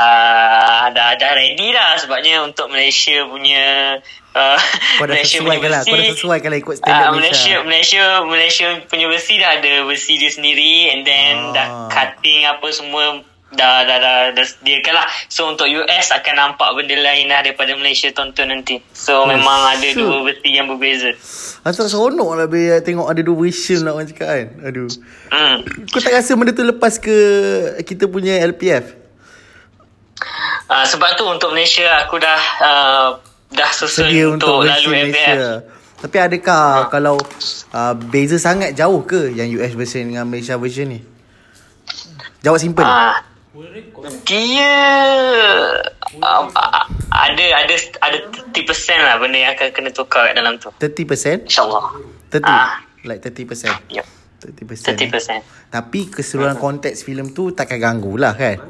[0.90, 4.02] dah dah ready lah sebabnya untuk Malaysia punya
[4.34, 4.58] uh,
[4.98, 5.80] Kau dah Malaysia sesuai punya lah.
[5.80, 7.54] Kau dah sesuai lah ikut standard Ah, Malaysia.
[7.62, 11.54] Malaysia Malaysia Malaysia punya versi dah ada versi dia sendiri and then Ah.
[11.54, 13.22] dah cutting apa semua
[13.56, 15.06] dah dah dah, dah sediakan lah.
[15.26, 18.78] So untuk US akan nampak benda lain lah daripada Malaysia tonton nanti.
[18.92, 20.04] So Oh, memang ada shoot.
[20.04, 21.10] dua versi yang berbeza.
[21.64, 24.48] Asal seronok lah Bil, tengok ada dua version lah orang cakap kan.
[24.68, 24.86] Aduh.
[25.32, 25.56] Hmm.
[25.90, 27.16] Kau tak rasa benda tu lepas ke
[27.82, 28.94] kita punya LPF?
[30.66, 33.08] Uh, sebab tu untuk Malaysia aku dah uh,
[33.52, 35.10] dah susun Sedia untuk, untuk lalu.
[35.10, 35.62] Malaysia.
[35.96, 37.16] Tapi adakah kalau
[37.72, 41.00] uh, beza sangat jauh ke yang US version dengan Malaysia version ni?
[42.44, 42.84] Jawab simple.
[42.84, 43.22] Ah,
[44.28, 44.72] dia
[46.20, 46.44] uh,
[47.08, 48.18] ada ada ada
[48.52, 48.52] 30%
[49.00, 50.68] lah benda yang akan kena tukar kat dalam tu.
[50.76, 51.48] 30%?
[51.48, 51.86] InsyaAllah.
[52.28, 52.44] 30?
[52.44, 52.84] Ah.
[53.08, 53.72] Like 30%?
[53.88, 54.06] Yep.
[54.44, 55.00] 30%.
[55.00, 55.72] 30%.
[55.72, 58.60] Tapi keseluruhan konteks filem tu takkan ganggu lah kan?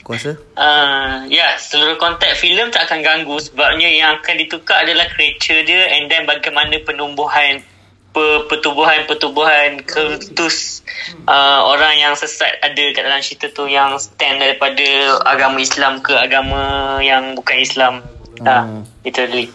[0.00, 0.40] Kau rasa?
[0.56, 6.00] Uh, ya, seluruh konteks filem tak akan ganggu sebabnya yang akan ditukar adalah creature dia
[6.00, 7.77] and then bagaimana penumbuhan pe-
[8.12, 10.80] pertubuhan-pertubuhan kultus
[11.24, 14.84] uh, orang yang sesat ada kat dalam cerita tu yang stand daripada
[15.22, 16.60] agama Islam ke agama
[17.00, 17.94] yang bukan Islam.
[18.38, 18.82] Ah, Hmm.
[19.02, 19.50] literally.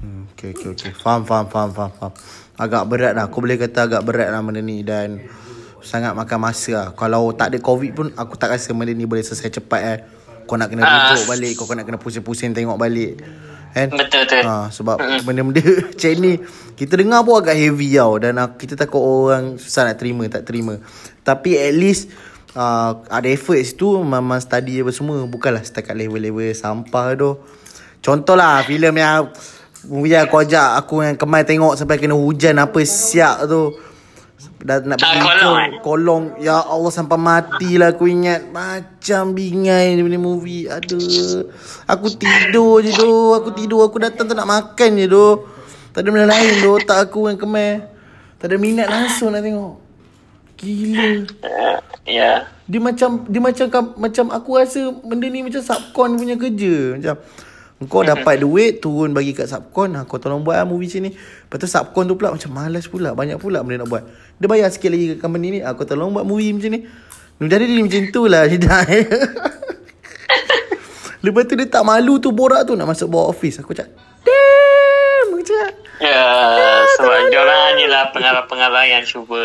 [0.00, 0.90] Hmm, okay, okay, okay.
[0.94, 2.12] Faham, faham, faham, faham, faham.
[2.54, 3.26] Agak berat lah.
[3.26, 5.18] Aku boleh kata agak berat lah benda ni dan
[5.82, 6.88] sangat makan masa lah.
[6.94, 9.98] Kalau tak ada COVID pun, aku tak rasa benda ni boleh selesai cepat eh.
[10.46, 10.92] Kau nak kena Ah.
[11.10, 13.18] rujuk balik, kau nak kena pusing-pusing tengok balik.
[13.70, 13.88] Kan?
[13.94, 14.42] Betul betul.
[14.42, 16.32] Ha, sebab benda-benda macam ni
[16.74, 20.42] kita dengar pun agak heavy tau dan uh, kita takut orang susah nak terima tak
[20.42, 20.82] terima.
[21.22, 22.10] Tapi at least
[22.58, 27.30] uh, ada efforts tu memang study apa semua bukanlah setakat level-level sampah tu.
[28.00, 29.28] Contohlah filem yang
[29.86, 33.76] movie yang kau ajak aku yang kemai tengok sampai kena hujan apa siap tu.
[34.60, 35.68] Dah nak pergi kolong, eh?
[35.80, 36.24] kolong.
[36.36, 38.44] Ya Allah sampai matilah aku ingat.
[38.52, 40.68] Macam bingai ni movie.
[40.68, 41.48] Aduh.
[41.88, 43.88] Aku tidur je tu Aku tidur.
[43.88, 45.28] Aku datang tu nak makan je tu
[45.96, 47.88] Tak ada benda lain tu Otak aku yang kemeh
[48.36, 49.80] Tak ada minat langsung nak tengok.
[50.60, 51.08] Gila.
[51.40, 52.44] Uh, ya.
[52.68, 57.00] Dia macam Dia macam Macam aku rasa Benda ni macam subcon punya kerja.
[57.00, 57.16] Macam
[57.88, 59.96] Kau dapat duit Turun bagi kat subcon.
[59.96, 62.84] Ha, Kau tolong buat lah movie macam ni Lepas tu subcon tu pula Macam malas
[62.84, 63.16] pula.
[63.16, 64.04] Banyak pula benda nak buat.
[64.36, 65.60] Dia bayar sikit lagi ke company ni.
[65.64, 66.84] Ha, Kau tolong buat movie macam ni.
[67.40, 68.84] Jadi dia macam tu lah Dia dah
[71.24, 73.64] Lepas tu dia tak malu tu Borak tu nak masuk bawah office.
[73.64, 75.36] Aku cakap Damn!
[75.36, 76.16] Aku cakap Ya,
[76.96, 79.36] sebab diorang hanyalah pengarah-pengarah yang cuba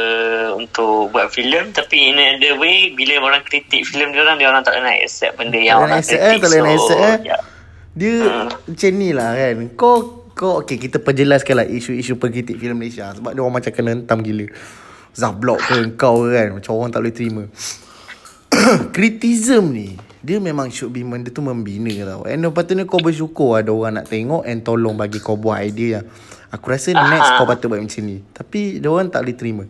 [0.55, 1.75] untuk buat filem.
[1.75, 5.83] Tapi in another way bila orang kritik filem diorang diorang tak nak accept benda yang
[5.83, 7.17] Tak orang accept, kritik eh, tak boleh nak accept, eh.
[7.27, 7.37] ya.
[7.95, 9.55] Dia macam ni lah kan.
[9.79, 13.15] Kau kau Okay kita perjelaskan lah Isu-isu pengkritik filem Malaysia.
[13.15, 14.51] Sebab dia orang macam kena hentam gila.
[15.15, 16.59] Zahblok ke kau kan.
[16.59, 17.43] Macam orang tak boleh terima.
[18.95, 22.27] Kritism ni Dia memang should be Benda tu membina tau.
[22.27, 25.59] And lepas tu ni kau bersyukur Ada orang nak tengok And tolong bagi kau buat
[25.59, 26.07] idea yang
[26.55, 28.23] Aku rasa next kau patut buat macam ni.
[28.31, 29.63] Tapi dia orang tak boleh terima.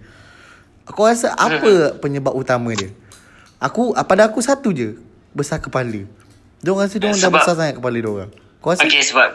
[0.86, 2.94] Aku rasa apa penyebab utama dia?
[3.58, 4.94] Aku Pada aku satu je
[5.34, 6.06] Besar kepala
[6.66, 9.30] Dia orang rasa dia orang dah besar sangat kepala dia orang Kau rasa Okay sebab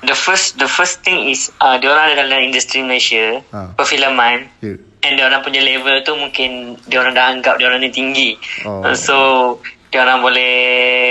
[0.00, 3.76] the first the first thing is uh, diorang ada dalam industri Malaysia Ha.
[3.76, 4.80] perfilman Ya.
[5.02, 6.50] and diorang punya level tu mungkin
[6.88, 8.80] diorang dah anggap diorang ni tinggi Oh.
[8.80, 9.16] uh, so
[9.90, 10.54] diorang boleh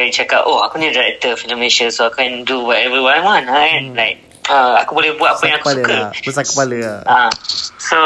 [0.09, 3.45] cakap oh aku ni director film Malaysia so aku can do whatever what I want
[3.45, 6.99] kan like uh, aku boleh buat apa Besar yang aku suka lah Besar kepala lah
[7.05, 7.31] Ah,
[7.77, 7.99] so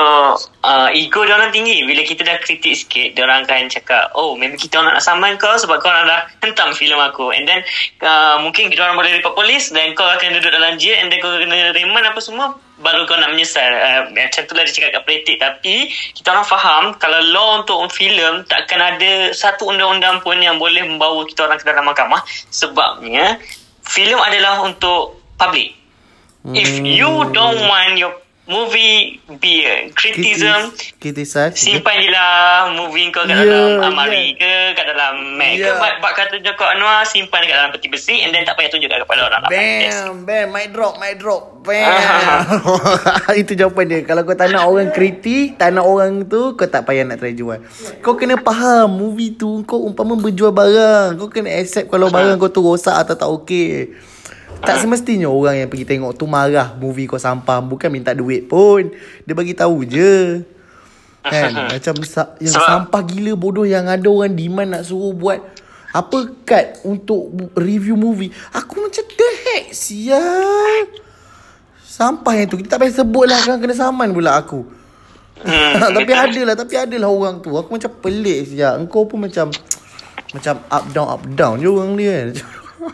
[0.63, 1.84] uh, ego dia orang tinggi.
[1.84, 5.36] Bila kita dah kritik sikit, dia orang akan cakap, "Oh, maybe kita orang nak saman
[5.38, 7.62] kau sebab kau orang dah hentam filem aku." And then
[8.01, 11.19] uh, mungkin kita orang boleh report polis dan kau akan duduk dalam jail and then
[11.19, 13.69] kau kena remand apa semua baru kau nak menyesal.
[13.69, 15.36] Uh, macam tu lah dia cakap kat politik.
[15.39, 15.75] Tapi
[16.15, 21.23] kita orang faham kalau law untuk filem takkan ada satu undang-undang pun yang boleh membawa
[21.27, 23.38] kita orang ke dalam mahkamah sebabnya
[23.84, 25.82] filem adalah untuk public.
[26.43, 28.12] If you don't want your
[28.43, 34.36] movie be a criticism, Kritis- Criticize simpan je lah movie kau kat Yeah, dalam Amari
[34.36, 35.71] ke, kat dalam Mac Yeah.
[35.71, 35.79] ke.
[35.79, 38.91] Bak, bak kata Joko Anwar, simpan kat dalam peti besi and then tak payah tunjuk
[38.91, 39.47] kat kepala orang.
[39.47, 40.03] Yes.
[40.03, 41.63] Bam Bam Mic drop Mic drop.
[41.63, 41.88] Bam.
[43.39, 43.99] Itu jawapan dia.
[44.03, 47.32] Kalau kau tak nak orang kritik Tak nak orang tu Kau tak payah nak try
[47.32, 47.63] jual.
[48.03, 51.15] Kau kena faham Movie tu Kau umpama berjual barang.
[51.15, 53.95] Kau kena accept Kalau barang kau tu rosak Atau tak okey
[54.63, 57.60] tak semestinya orang yang pergi tengok tu marah movie kau sampah.
[57.60, 58.95] Bukan minta duit pun.
[59.28, 60.39] Dia bagi tahu je.
[61.19, 61.52] Kan?
[61.76, 65.39] Macam sa- yang Sebab- sampah gila bodoh Yang ada orang demand nak suruh buat
[65.91, 68.32] Apa cut untuk review movie.
[68.52, 70.89] Aku macam the heck sial.
[71.80, 73.39] Sampah yang tu Kita tak payah sebut lah.
[73.43, 74.63] Kan kena saman pula aku.
[75.43, 75.91] Hmm.
[75.97, 77.52] tapi ada lah Tapi ada lah orang tu.
[77.54, 79.52] Aku macam pelik sejak Engkau pun macam
[80.34, 82.28] Macam up down up down je orang dia kan.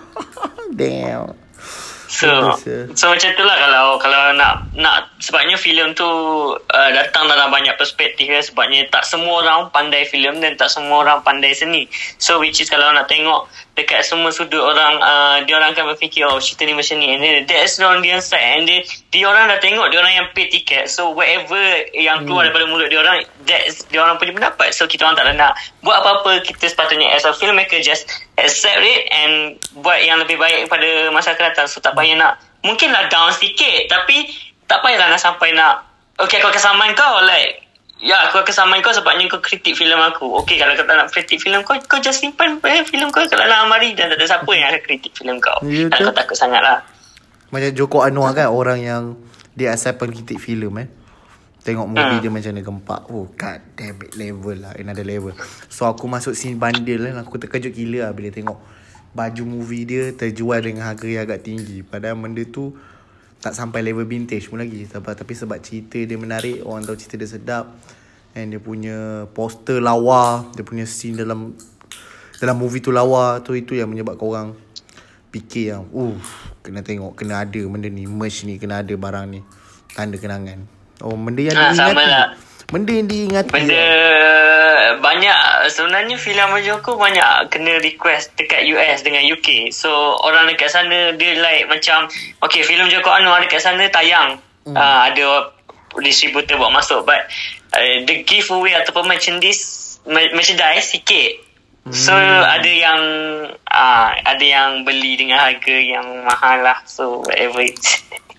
[0.80, 1.49] Damn
[2.10, 2.58] So,
[2.98, 6.10] so macam tu lah kalau kalau nak nak sebabnya filem tu
[6.58, 11.06] uh, datang dalam banyak perspektif ya sebabnya tak semua orang pandai filem dan tak semua
[11.06, 11.86] orang pandai seni.
[12.18, 13.46] So which is kalau nak tengok
[13.80, 17.08] dekat semua sudut orang uh, dia orang akan berfikir oh cerita ni macam ni.
[17.16, 18.60] And then that's on the side.
[18.60, 18.84] And then
[19.16, 21.58] dia orang dah tengok dia orang yang pay tiket so whatever
[21.96, 22.52] yang keluar Hmm.
[22.52, 24.76] daripada mulut dia orang that's dia orang punya pendapat.
[24.76, 29.08] So kita orang tak nak buat apa-apa kita sepatutnya as a filmmaker just accept it
[29.16, 31.68] and buat yang lebih baik pada masa akan datang.
[31.72, 33.88] So tak payah nak mungkinlah down sikit.
[33.88, 34.28] Tapi
[34.68, 35.88] tak payahlah nak sampai nak
[36.20, 37.69] okay aku akan saman kau like
[38.00, 40.24] Ya, aku akan saman kau sebabnya kau kritik filem aku.
[40.40, 43.36] Okey, kalau kau tak nak kritik filem kau, kau just simpan eh, filem kau kat
[43.36, 45.60] dalam almari dan tak ada siapa yang akan kritik filem kau.
[45.68, 46.80] Ya Dan kau takut sangat lah.
[47.50, 49.18] Macam Joko Anwar kan Orang yang
[49.58, 50.88] Dia asal pengkritik filem eh
[51.66, 52.22] Tengok movie Hmm.
[52.22, 55.34] dia macam mana gempak Oh god damn it level lah Another level
[55.66, 58.54] So aku masuk scene bandel lah Aku terkejut gila lah Bila tengok
[59.18, 62.70] Baju movie dia Terjual dengan harga yang agak tinggi Padahal benda tu
[63.40, 64.84] Tak sampai level vintage pun lagi.
[64.84, 67.66] Tapi, tapi sebab cerita dia menarik Orang tahu cerita dia sedap.
[68.36, 71.56] And dia punya Poster lawa Dia punya scene dalam
[72.38, 74.50] Dalam movie tu lawa Tu itu yang menyebabkan orang
[75.32, 76.20] Fikir yang Uh
[76.62, 79.42] Kena tengok Kena ada benda ni Merch ni Kena ada barang ni.
[79.98, 80.70] Tanda kenangan.
[81.02, 82.28] Oh benda yang diingati sama lah.
[82.70, 83.86] Benda yang diingati Benda
[85.00, 85.38] banyak
[85.74, 89.74] sebenarnya filem Joko banyak kena request dekat US dengan UK.
[89.74, 89.90] So
[90.22, 92.10] orang dekat sana dia like macam
[92.44, 94.38] okay filem Joko Anwar dekat sana tayang.
[94.68, 94.76] Hmm.
[94.76, 95.26] Uh, ada
[96.04, 97.26] distributor buat masuk but
[97.74, 101.50] uh, the giveaway ataupun merchandise mer- merchandise sikit.
[101.90, 102.46] So Hmm.
[102.46, 103.02] ada yang
[103.66, 106.78] uh, ada yang beli dengan harga yang mahal lah.
[106.86, 107.82] So whatever it.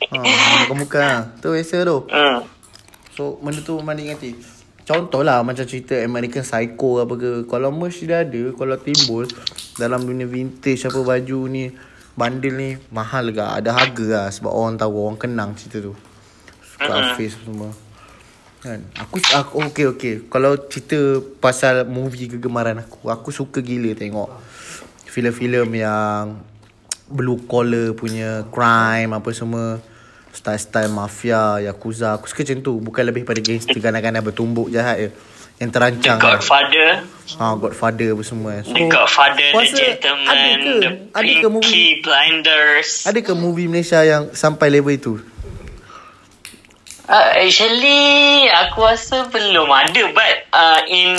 [0.07, 0.23] ha,
[0.65, 2.60] Muka-muka Tu biasa tu hmm.
[3.15, 8.03] So benda tu memang diingati Contoh lah Macam cerita American Psycho apa ke Kalau merch
[8.03, 9.27] dia ada Kalau timbul
[9.79, 11.71] Dalam dunia vintage Apa baju ni
[12.19, 13.43] Bandil ni Mahal ke?
[13.43, 15.95] Ada harga lah Sebab orang tahu Orang kenang cerita tu.
[16.65, 17.71] Scarface semua.
[18.61, 18.83] Kan?
[18.99, 20.15] Aku, aku Okay okay.
[20.27, 24.31] Kalau cerita Pasal movie kegemaran aku Aku suka gila tengok
[25.07, 26.41] Filem-filem yang
[27.11, 29.83] Blue collar punya Crime Apa semua
[30.41, 35.09] Style-style mafia Yakuza Aku suka macam tu Bukan lebih pada gangster Ganas-ganas bertumbuk jahat je
[35.61, 36.89] Yang The terancang Godfather.
[37.37, 40.73] ha, Godfather apa semua so, The Godfather, The Gentleman, ada ke?
[40.81, 42.01] The Ada ke movie?
[42.01, 42.91] Blinders.
[43.05, 45.15] Ada ke movie Malaysia yang Sampai level itu
[47.11, 50.03] Uh, actually, aku rasa belum ada.
[50.15, 51.11] But uh, in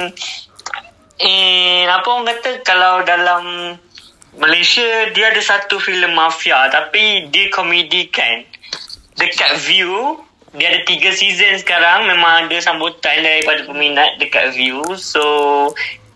[1.20, 3.76] in apa orang kata kalau dalam
[4.40, 8.48] Malaysia dia ada satu filem mafia tapi dia komedi kan.
[9.14, 10.20] Dekat View
[10.52, 14.84] dia ada tiga season sekarang memang ada sambutan daripada peminat dekat View.
[14.96, 15.24] So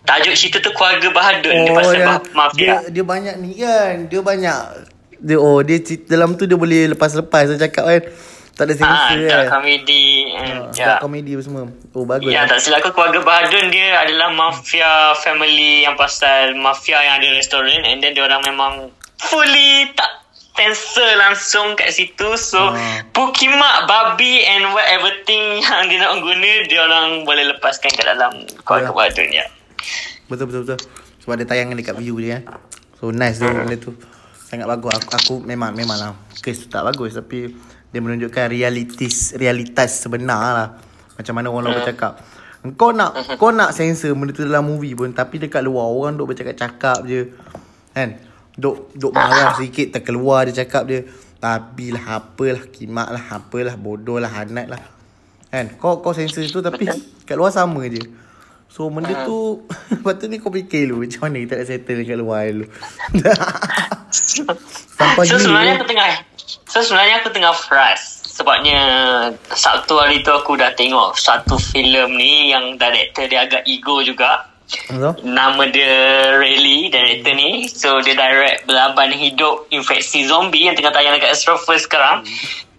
[0.04, 2.60] tajuk cerita tu keluarga Bahadur oh, dia pasal ma- mafia.
[2.60, 4.58] dia, dia banyak ni kan Dia banyak
[5.18, 8.02] dia, Oh dia dalam tu dia boleh lepas-lepas Saya cakap kan
[8.54, 10.06] Tak ada Ah, sensor dark kan komedi.
[10.28, 10.86] ha, and, yeah.
[10.86, 11.02] ya.
[11.02, 14.86] komedi apa semua Oh bagus Ya, tak silap aku keluarga Bahadun dia adalah mafia
[15.18, 20.15] family yang pasal mafia yang ada restoran and then dia orang memang fully tak
[20.56, 22.34] sensor langsung kat situ.
[22.34, 23.04] So Ah.
[23.12, 28.32] pukimak babi and what everything yang dia nak guna dia orang boleh lepaskan kat dalam
[28.42, 28.90] Ya.
[28.90, 29.44] Bahadun ya.
[30.26, 30.80] Betul betul betul.
[31.22, 32.58] Sebab ada tayangan dekat view dia kan
[32.96, 33.92] So nice tu benda tu.
[34.46, 34.94] Sangat bagus.
[34.96, 37.14] Aku, aku memang memang lah Kes tu tak bagus.
[37.14, 37.50] Tapi
[37.90, 40.68] Dia menunjukkan realitis Realitas sebenar lah
[41.14, 42.18] Macam mana orang luar bercakap.
[42.74, 46.34] Kau nak Kau nak sensor benda tu dalam movie pun Tapi dekat luar Orang duk
[46.34, 47.30] bercakap-cakap je.
[47.92, 48.18] Kan
[48.56, 51.04] Duk, duk marah sikit Terkeluar dia cakap dia
[51.36, 54.80] Babi lah Apalah Kimak lah Apalah Bodoh lah Hanat lah
[55.52, 55.76] Kan?
[55.76, 56.88] Kau kau sensor tu Tapi
[57.22, 58.00] kat luar sama je.
[58.66, 59.60] So benda tu
[60.04, 62.66] Patut ni kau fikir dulu Macam mana kita nak settle kat luar dulu.
[64.96, 65.44] Sampai So gini.
[65.44, 66.08] sebenarnya aku tengah
[66.66, 68.80] So sebenarnya aku tengah frust Sebabnya
[69.52, 74.55] Sabtu hari tu aku dah tengok Satu filem ni Yang director dia agak ego juga
[74.66, 75.94] so, Nama dia
[76.36, 77.70] Rayleigh Director ni.
[77.70, 82.26] So dia direct Belaban Hidup Infeksi Zombie Yang tengah tayang dekat Astro First sekarang.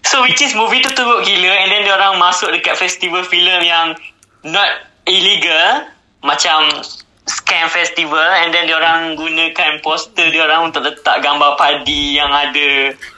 [0.03, 1.51] So which is movie tu teruk gila.
[1.63, 3.95] And then dia orang masuk dekat festival filem yang
[4.43, 4.69] Not
[5.07, 5.87] illegal.
[6.23, 6.83] Macam
[7.27, 8.27] Scam festival.
[8.43, 12.69] And then dia orang gunakan poster dia orang Untuk letak gambar padi Yang ada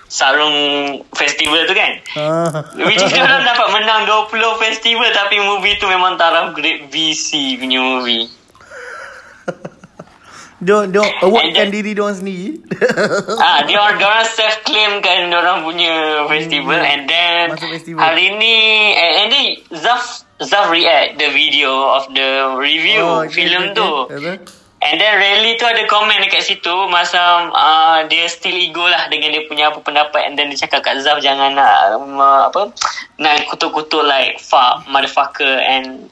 [0.09, 0.57] Sarung
[1.13, 2.01] festival tu kan.
[2.17, 2.65] Ah.
[2.89, 5.05] Which is dia orang dapat menang 20 festival.
[5.13, 8.38] Tapi movie tu memang taraf grade VC punya movie
[10.59, 12.59] Dia dia awardkan diri dia orang sendiri
[13.47, 17.99] ah, dia orang, self claim kan dia orang punya festival and then Masuk festival.
[18.03, 18.57] hari ni
[18.91, 23.71] and, and then Zaf Zaf react the video of the review Oh, oh, okay, film
[23.71, 23.89] okay, tu.
[24.11, 24.35] okay.
[24.79, 29.35] And then Rally tu ada komen dekat situ Masa uh, dia still ego lah Dengan
[29.35, 30.23] dia punya apa pendapat.
[30.23, 32.71] And then dia cakap kat Zaf Jangan nak um, Apa
[33.19, 36.07] Nak kutuk-kutuk like Fuck Motherfucker And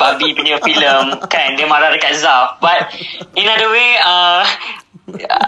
[0.00, 2.56] Babi punya filem Kan Dia marah dekat Zaf.
[2.64, 2.88] But
[3.36, 4.48] In other way uh,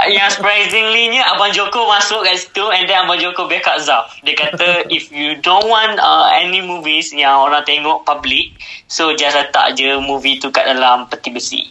[0.08, 4.90] Yang surprisingly-nya Abang Joko masuk kat situ And then Abang Joko backup Zaf Dia kata
[4.90, 8.58] If you don't want uh, Any movies Yang orang tengok public
[8.90, 11.70] So just letak je Movie tu kat dalam Peti besi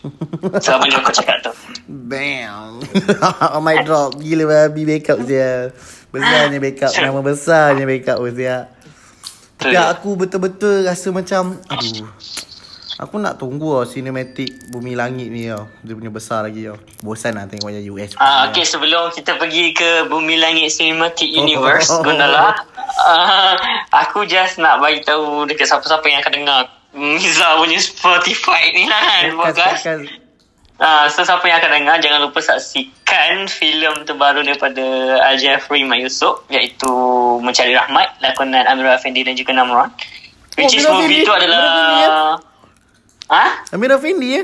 [0.63, 1.51] So Abang Joko cakap tu
[1.91, 2.83] Bam.
[3.55, 4.19] oh my drop.
[4.19, 5.71] Gila babi backup dia.
[6.11, 6.91] Besarnya backup.
[6.95, 8.67] Nama besarnya backup dia.
[9.61, 12.09] Tapi aku betul-betul rasa macam aduh.
[13.01, 15.65] Aku nak tunggu lah cinematic Bumi Langit ni tau.
[15.81, 16.77] Dia punya besar lagi tau.
[17.01, 18.13] Bosan lah tengok yang US.
[18.21, 21.41] Ah, okay, sebelum kita pergi ke Bumi Langit Cinematic Oh.
[21.41, 22.53] Universe, Gondala,
[23.01, 23.53] uh,
[23.89, 26.59] aku just nak bagi tahu dekat siapa-siapa yang akan dengar
[26.93, 29.81] Miza punya Spotify ni lah kan, podcast.
[30.81, 36.05] Uh, so, siapa yang akan dengar, jangan lupa saksikan filem terbaru daripada Al Jeffrey Mat
[36.05, 36.89] Yusof, iaitu
[37.41, 39.89] Mencari Rahmat, lakonan Amirul Effendi dan juga Namron.
[40.59, 42.50] Which is Amirul movie tu adalah...
[43.31, 43.63] Ha?
[43.71, 44.43] Amir Effendi ya?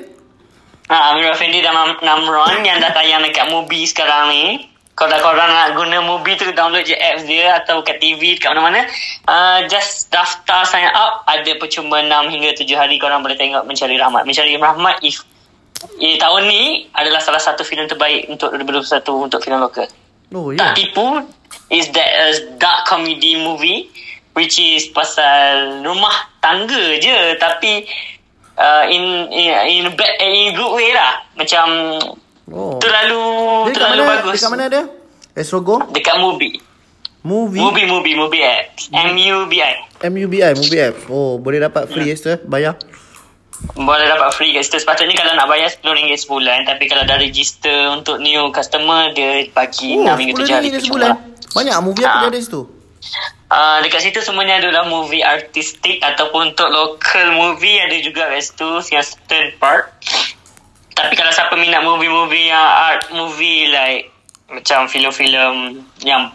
[0.87, 4.71] Ha, Amirul Effendi dan Nam- Namron yang dah tayang dekat Mubi sekarang ni.
[4.95, 8.87] Kalau korang nak guna Mubi tu, download je apps dia atau kat TV, dekat mana-mana.
[9.27, 11.27] Uh, just daftar sign up.
[11.27, 14.23] Ada percuma 6 hingga 7 hari korang boleh tengok Mencari Rahmat.
[14.23, 15.21] Mencari Rahmat if
[15.99, 18.87] eh, tahun ni adalah salah satu filem terbaik untuk 2021
[19.21, 19.85] untuk filem lokal.
[20.31, 20.73] Oh Tak ya.
[20.73, 21.21] tipu
[21.69, 23.91] is that a dark comedy movie
[24.33, 27.85] which is pasal rumah tangga je tapi
[28.57, 31.65] uh, in in in a bad in a good way lah macam
[32.47, 32.79] Oh.
[32.79, 33.19] terlalu
[33.67, 34.11] Dia terlalu mana?
[34.17, 34.83] bagus Dekat mana dia?
[35.33, 35.83] Esrogo?
[35.87, 36.55] dekat movie
[37.19, 37.59] Movie.
[37.59, 40.95] movie movie movie apps M U B I MUBI, Movie App.
[41.07, 42.15] Oh, boleh dapat free yeah.
[42.15, 42.77] tu bayar.
[43.73, 47.89] boleh dapat free kat situ sepatutnya kalau nak bayar RM10 sebulan tapi kalau dah register
[47.89, 51.09] untuk new customer dia bagi Oh, 6 hingga 7 hari RM10 percuma sebulan.
[51.09, 51.17] lah.
[51.51, 52.21] Banyak movie apa Ah.
[52.21, 52.61] dia ada situ?
[53.47, 58.69] Uh, dekat situ semuanya adalah movie artistik ataupun untuk local movie ada juga kat situ
[58.91, 59.95] yang certain part.
[60.91, 64.11] Tapi kalau siapa minat movie-movie yang art movie like
[64.51, 66.27] macam filem-filem yang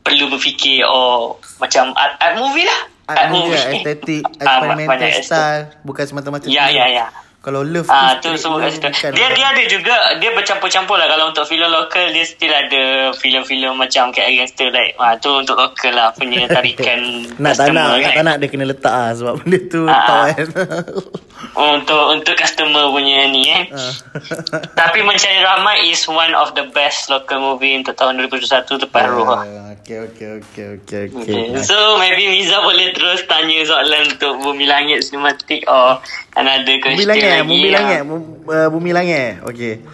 [0.00, 2.80] perlu berfikir oh macam art, art movie lah.
[3.12, 5.64] Art movie lah, estetik, Ah, experimental style.
[5.84, 6.48] Bukan semata-mata.
[6.48, 7.12] Ya, ya, ya.
[7.44, 8.88] Kalau love Ah tu semua kat situ.
[8.88, 9.30] bukan Dia lah.
[9.30, 14.08] dia ada juga dia bercampur-campur lah kalau untuk filem lokal dia still ada filem-filem macam
[14.08, 17.04] kat gangster like ah tu untuk lokal lah punya tarikan
[17.36, 18.12] nak tak nak, nak kan.
[18.14, 20.26] tak nak dia kena letak ah sebab benda tu Ah, tahu ah.
[20.32, 20.46] kan.
[21.52, 23.68] untuk untuk customer punya ni eh.
[23.68, 23.92] Ah.
[24.80, 29.26] Tapi Mencari Rahmat is one of the best local movie untuk tahun 2021 lepas Ruh
[29.28, 29.40] lah.
[29.44, 31.20] Ah, Okay, okay, okay, okay, okay.
[31.52, 31.60] Okay.
[31.60, 36.00] So maybe Miza boleh terus tanya soalan untuk Bumi Langit Cinematic or
[36.32, 37.44] another question Bumi langit, lagi.
[37.44, 38.00] bumi yang- langit,
[38.48, 39.30] uh, bumi langit.
[39.44, 39.84] Okay.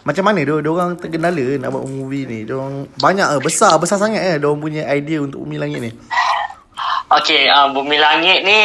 [0.00, 2.48] Macam mana dia orang tergendala nak buat movie ni?
[2.48, 5.78] Dia orang banyak eh, besar besar sangat eh dia orang punya idea untuk bumi langit
[5.84, 5.90] ni.
[7.12, 8.56] Okay, uh, Bumi Langit ni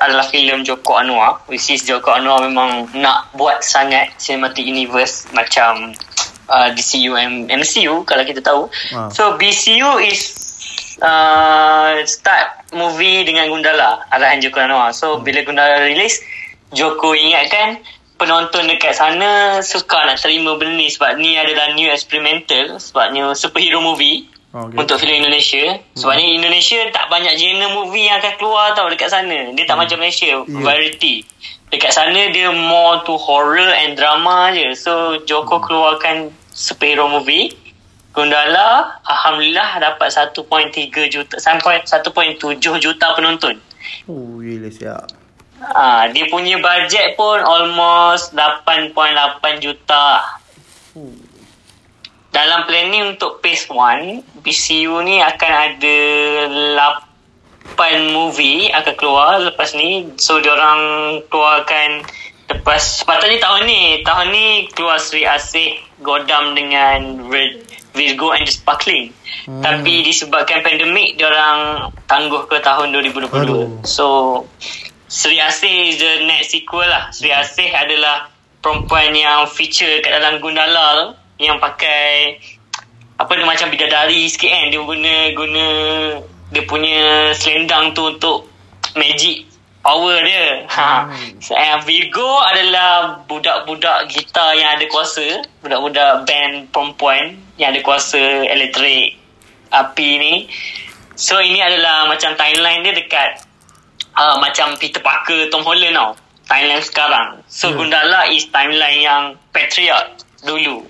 [0.00, 1.44] adalah filem Joko Anwar.
[1.52, 5.92] Which is Joko Anwar memang nak buat sangat cinematic universe macam
[6.48, 8.72] uh, DCU and MCU kalau kita tahu.
[8.96, 9.12] Ah.
[9.12, 10.32] So BCU is
[11.04, 14.96] uh, start movie dengan Gundala arahan Joko Anwar.
[14.96, 16.24] So bila Gundala release,
[16.72, 17.84] Joko ingatkan
[18.16, 23.78] penonton dekat sana suka nak terima benda ni sebab ni adalah new experimental sebabnya superhero
[23.84, 24.80] movie Oh, okay.
[24.80, 25.76] untuk filem Indonesia.
[25.92, 29.52] Sebabnya Indonesia tak banyak genre movie yang akan keluar tau dekat sana.
[29.52, 29.84] Dia tak Hmm.
[29.84, 31.20] macam Malaysia, variety.
[31.68, 34.72] Dekat sana dia more to horror and drama je.
[34.72, 37.52] So Joko keluarkan superhero movie.
[38.08, 40.40] Gundala alhamdulillah dapat 1.3
[41.06, 42.40] juta sampai 1.7
[42.80, 43.60] juta penonton.
[44.08, 45.12] Oh, gila siap.
[45.60, 48.96] Ah, dia punya bajet pun almost 8.8
[49.60, 50.24] juta.
[52.38, 55.98] Dalam planning untuk phase 1, BCU ni akan ada
[57.74, 60.06] 8 movie akan keluar lepas ni.
[60.22, 60.78] So, diorang
[61.26, 62.06] keluarkan
[62.46, 63.82] lepas, sepatutnya tahun ni.
[64.06, 67.66] Tahun ni keluar Sri Asih, Godam dengan Red,
[67.98, 69.10] Virgo and the Sparkling.
[69.50, 69.58] Hmm.
[69.58, 73.34] Tapi disebabkan pandemik, diorang tangguh ke tahun 2022.
[73.34, 73.82] Aduh.
[73.82, 74.06] So,
[75.10, 77.10] Sri Asih is the next sequel lah.
[77.10, 78.30] Sri Asih adalah
[78.62, 81.06] perempuan yang feature kat dalam Gundala tu.
[81.38, 82.38] Yang pakai
[83.18, 84.70] apa tu macam bidadari sikit kan.
[84.70, 85.66] Dia guna guna
[86.48, 88.50] dia punya selendang tu untuk
[88.94, 89.48] magic
[89.82, 90.68] power dia.
[90.68, 91.08] Ha.
[91.08, 91.80] Hmm.
[91.86, 95.42] Virgo adalah budak-budak gitar yang ada kuasa.
[95.64, 99.16] Budak-budak band perempuan yang ada kuasa elektrik
[99.72, 100.34] api ni.
[101.18, 103.42] So ini adalah macam timeline dia dekat
[104.14, 106.12] uh, macam Peter Parker, Tom Holland tau.
[106.48, 107.28] Timeline sekarang.
[107.50, 107.82] So Hmm.
[107.82, 109.22] Gundala is timeline yang
[109.52, 110.86] Patriot dulu.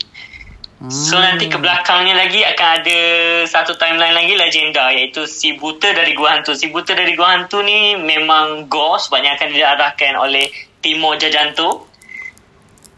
[0.86, 3.00] So nanti ke belakangnya lagi akan ada
[3.50, 6.54] satu timeline lagi legenda iaitu si buta dari gua hantu.
[6.54, 10.46] Si buta dari gua hantu ni memang ghost sebabnya akan diarahkan oleh
[10.78, 11.90] Timo Jajanto.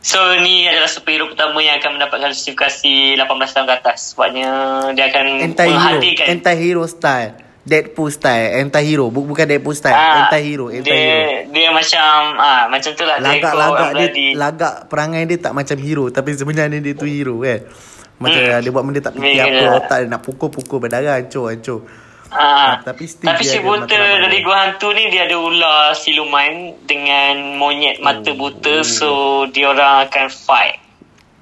[0.04, 3.24] So ni adalah superhero pertama yang akan mendapatkan justifikasi 18
[3.56, 4.12] tahun ke atas.
[4.12, 4.52] Sebabnya
[4.92, 5.72] dia akan Anti-hero.
[5.72, 7.49] menghadirkan Anti-hero style.
[7.70, 8.58] Deadpool style.
[8.58, 9.06] Anti-hero.
[9.06, 9.94] Bu- Bukan Deadpool style.
[9.94, 10.66] Ah, Anti-hero.
[10.68, 11.22] Dia Anti-hero.
[11.48, 14.28] dia macam ah macam tu lah dia Lagak-lagak dia bloody.
[14.34, 17.60] Lagak perangai dia tak macam hero Tapi sebenarnya dia tu hero kan
[18.18, 18.58] Macam Hmm.
[18.58, 19.70] dia buat benda tak fikir apa ya.
[19.76, 21.80] Otak dia nak pukul-pukul berdarah hancur-hancur
[22.28, 24.38] Ah, tapi still tapi dia si buta dari dia.
[24.40, 29.10] gua hantu ni dia ada ular siluman dengan monyet mata buta so
[29.48, 30.78] dia orang akan fight.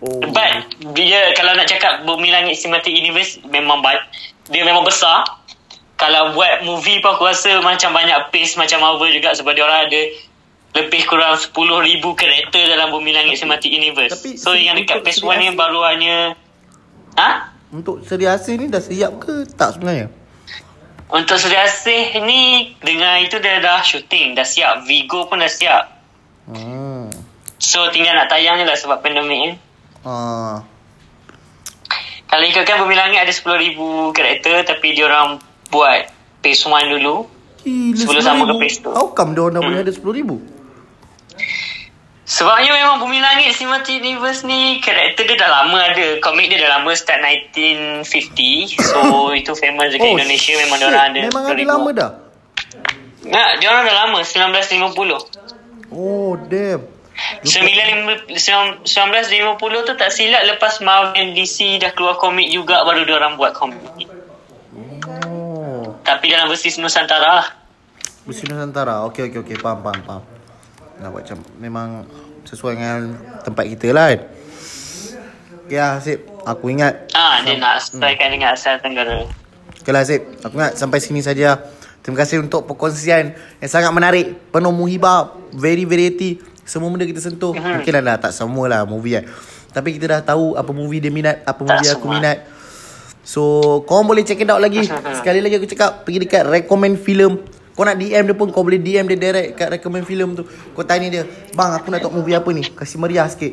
[0.00, 0.64] Oh But
[0.94, 4.00] dia kalau nak cakap Bumi Langit Cinematic Universe memang ba-
[4.46, 5.28] dia memang besar.
[5.98, 9.90] Kalau buat movie pun aku rasa macam banyak pace macam Marvel juga sebab dia orang
[9.90, 10.02] ada
[10.78, 11.50] lebih kurang 10,000
[12.14, 14.14] karakter dalam Bumi Langit Cinematic Universe.
[14.14, 16.16] Tapi so yang dekat phase seri 1 ni baru hanya
[17.18, 17.50] Ha?
[17.74, 20.06] Untuk seri asing ni dah siap ke tak sebenarnya?
[21.08, 24.84] Untuk Seri Asih ni dengan itu dia dah syuting, dah siap.
[24.84, 25.88] Vigo pun dah siap.
[26.52, 27.08] Hmm.
[27.56, 29.50] So tinggal nak tayang je lah sebab pandemik ni.
[30.04, 30.60] Ah.
[32.28, 36.08] Kalau ikutkan Bumi Langit ada 10,000 karakter tapi dia orang buat
[36.40, 37.26] phase 1 dulu.
[37.58, 38.60] Gila Sebelum sama ke 10,000.
[38.60, 38.90] pace tu.
[38.90, 39.68] How come dia orang dah Hmm.
[39.68, 40.36] boleh ada 10,000?
[42.24, 46.20] Sebabnya memang Bumi Langit Cinematic Universe ni karakter dia dah lama ada.
[46.20, 48.68] Komik dia dah lama start 1950.
[48.74, 49.00] So
[49.40, 51.18] itu famous dekat Indonesia memang dia orang ada.
[51.18, 51.64] Oh, Memang ada 10,000.
[51.66, 52.10] lama dah?
[53.24, 55.24] Ya, dia orang dah lama 1950.
[55.90, 56.84] Oh damn
[57.42, 58.86] 1950
[59.82, 64.06] tu tak silap lepas Marvel DC dah keluar komik juga baru dia orang buat komik.
[66.08, 67.44] Tapi dalam versi Nusantara.
[67.44, 67.48] Lah.
[68.24, 70.22] Besi Nusantara Okay okay okay Faham faham faham.
[71.00, 71.88] Nak buat macam Memang
[72.44, 73.12] Sesuai dengan
[73.44, 74.20] Tempat kita lah kan.
[75.68, 77.12] Ya Sip Aku ingat.
[77.12, 79.28] Ah, dia nak sesuaikan dengan asal Tenggara.
[79.80, 81.60] Okay lah Sip Aku ingat sampai sini saja.
[82.00, 84.52] Terima kasih untuk perkongsian Yang sangat menarik.
[84.52, 86.40] Penuh muhibah Very variety.
[86.68, 87.52] Semua benda kita sentuh.
[87.52, 87.84] Mhm.
[87.84, 89.24] Mungkin lah tak semua lah movie kan.
[89.72, 92.16] Tapi kita dah tahu Apa movie dia minat Apa Tak movie aku semua.
[92.16, 92.36] minat
[93.28, 93.42] So
[93.84, 94.88] korang boleh check it out lagi.
[95.20, 97.44] Sekali lagi aku cakap Pergi dekat recommend film.
[97.76, 100.48] Kau nak DM dia pun Kau boleh DM dia direct Kat recommend film tu.
[100.72, 101.22] Kau tanya dia
[101.52, 102.64] Bang aku nak tengok movie apa ni?
[102.64, 103.52] Kasih meriah sikit.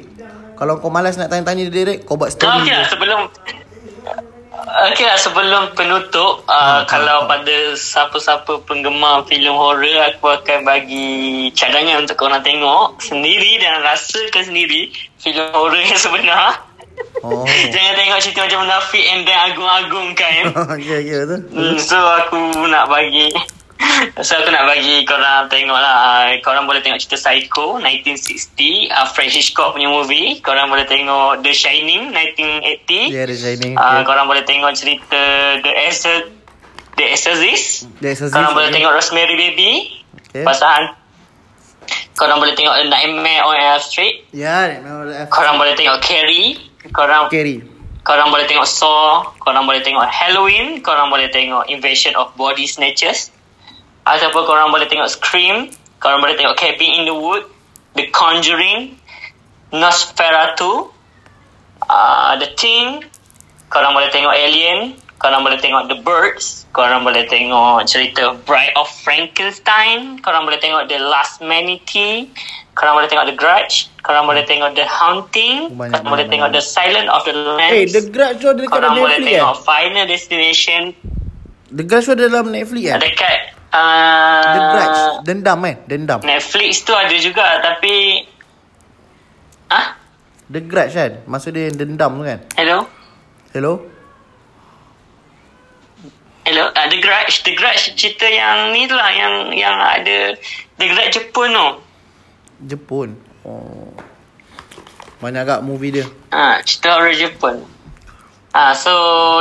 [0.56, 2.64] Kalau kau malas nak tanya-tanya dia direct Kau buat story.
[2.64, 3.20] Okay lah, sebelum
[4.76, 12.04] Okay lah, sebelum penutup, uh, kalau pada siapa-siapa penggemar filem horror, aku akan bagi cadangan
[12.04, 16.65] untuk korang tengok sendiri dan rasakan sendiri filem horror yang sebenar.
[17.26, 17.42] Oh.
[17.48, 20.42] Jangan tengok cerita macam munafik and then agung-agungkan.
[20.90, 22.38] Ya ya tu Hmm, so aku
[22.70, 23.34] nak bagi
[24.22, 25.96] So aku nak bagi korang tengok lah.
[26.30, 30.40] Uh, Korang boleh tengok cerita Psycho 1960 uh, Frank Hitchcock punya movie.
[30.40, 34.02] Korang boleh tengok The Shining 1980 Ya ada Shining uh, okay.
[34.06, 35.22] Korang boleh tengok cerita
[35.60, 36.30] The Exor-
[36.96, 37.92] The Exorcist.
[38.00, 38.76] The Exorcist, Korang boleh okay.
[38.80, 39.72] tengok Rosemary Baby
[40.32, 40.44] Okay.
[40.44, 40.96] Pasal
[42.16, 44.28] Korang boleh tengok The Nightmare on Elm Street.
[44.32, 47.64] Ya memang Korang boleh tengok Carrie Korang Carry
[48.06, 53.34] Korang boleh tengok Saw Korang boleh tengok Halloween Korang boleh tengok Invasion of Body Snatchers
[54.06, 57.50] Ataupun korang boleh tengok Scream Korang boleh tengok Cabin in the Wood
[57.98, 58.94] The Conjuring
[59.74, 60.94] Nosferatu
[61.90, 63.02] uh, The Thing
[63.74, 68.92] Korang boleh tengok Alien Korang boleh tengok The Birds Korang boleh tengok cerita Bride of
[69.00, 72.28] Frankenstein Korang boleh tengok The Last Manatee
[72.76, 76.50] Korang boleh tengok The Grudge Korang boleh tengok The Haunting banyak, Korang boleh banyak, tengok.
[76.52, 79.32] The Silent of the Lambs Eh The Grudge tu ada dekat Korang dalam boleh Netflix
[79.40, 79.64] tengok eh?
[79.64, 80.82] Final Destination.
[81.72, 83.00] The Grudge tu ada dalam Netflix eh?
[83.00, 83.38] Dekat
[83.72, 85.76] uh, The Grudge Dendam eh?
[85.88, 86.20] Dendam.
[86.28, 87.96] Netflix tu ada juga Tapi
[89.72, 89.96] Ah,
[90.52, 91.12] The Grudge kan?
[91.24, 92.40] Maksud dia yang dendam tu kan?
[92.60, 92.84] Hello?
[93.56, 93.95] Hello
[96.46, 100.18] Hello uh, The Grudge The Grudge cerita yang ni lah Yang yang ada
[100.78, 101.68] The Grudge Jepun tu
[102.70, 103.10] Jepun
[103.42, 103.90] Oh
[105.20, 107.64] Banyak agak movie dia Ah, cerita horror Jepun.
[108.52, 108.92] Ah, so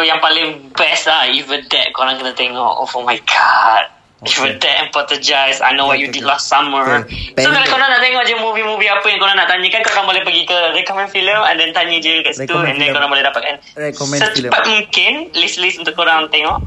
[0.07, 2.87] yang paling best lah Evil Dead korang kena tengok.
[2.87, 3.91] Oh, my god.
[4.23, 4.31] Okay.
[4.31, 5.59] Evil Dead and Poltergeist.
[5.59, 7.03] I know what you Okay, did last summer.
[7.03, 7.35] Okay.
[7.35, 10.43] So kalau korang nak tengok je movie-movie apa yang korang nak tanyakan, korang boleh pergi
[10.47, 12.95] ke recommend film and then tanya je kat situ Recommend and then film.
[12.95, 16.63] korang boleh dapatkan Recommend secepat mungkin list-list untuk korang tengok.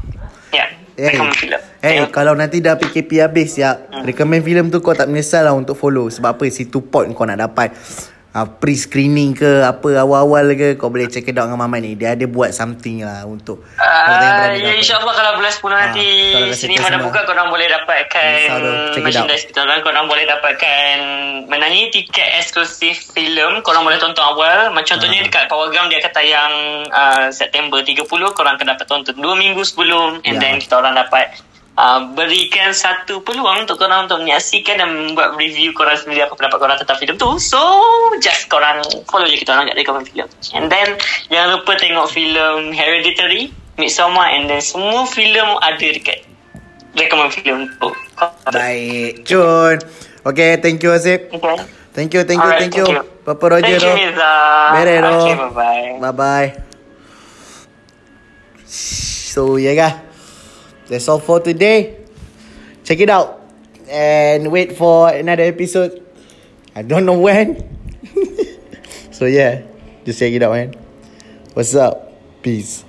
[0.50, 1.60] Ya, Eh, recommend film.
[1.78, 2.10] eh Tengok.
[2.10, 4.02] kalau nanti dah PKP habis ya, Hmm.
[4.02, 7.38] recommend filem tu kau tak menyesal lah untuk follow sebab apa situ point kau nak
[7.40, 7.70] dapat
[8.38, 11.92] uh, pre-screening ke apa awal-awal ke kau boleh check it out dengan Mamat ni.
[11.92, 16.56] Dia ada buat something lah untuk Uh, ya insyaAllah kalau bulan 10 nanti kalau dah
[16.56, 17.04] sini dah semua.
[17.04, 18.36] buka korang boleh dapatkan
[18.98, 20.94] merchandise kita orang korang boleh dapatkan
[21.46, 25.26] mana ni tiket eksklusif filem korang boleh tonton awal macam contohnya Ah.
[25.26, 26.52] dekat Powergram dia akan tayang
[26.88, 30.40] uh, September 30 korang akan dapat tonton 2 minggu sebelum and Ya.
[30.40, 31.34] then kita orang dapat
[31.78, 36.58] uh, berikan satu peluang untuk korang untuk menyaksikan dan buat review korang sendiri apa pendapat
[36.58, 37.62] korang tentang filem tu so
[38.18, 40.98] just korang follow je kita orang kat rekomen filem and then
[41.30, 46.26] jangan lupa tengok filem Hereditary Midsommar and then semua filem ada dekat
[46.98, 47.94] rekomen filem tu
[48.50, 49.22] Baik.
[49.30, 49.78] Cun.
[50.26, 51.30] Okay, thank you Asif.
[51.30, 51.56] okay.
[51.94, 52.86] Thank you, thank you, Alright, thank you.
[52.86, 53.22] thank you.
[53.26, 53.94] Papa Roger Thank you.
[53.94, 55.98] Okay, bye-bye.
[55.98, 56.48] Bye bye.
[58.66, 60.07] So yeah, guys.
[60.88, 62.00] That's all for today.
[62.84, 63.44] Check it out
[63.88, 66.04] and wait for another episode.
[66.74, 67.60] I don't know when.
[69.12, 69.62] so yeah,
[70.04, 70.74] just check it out, man.
[71.52, 72.12] What's up?
[72.42, 72.87] Peace.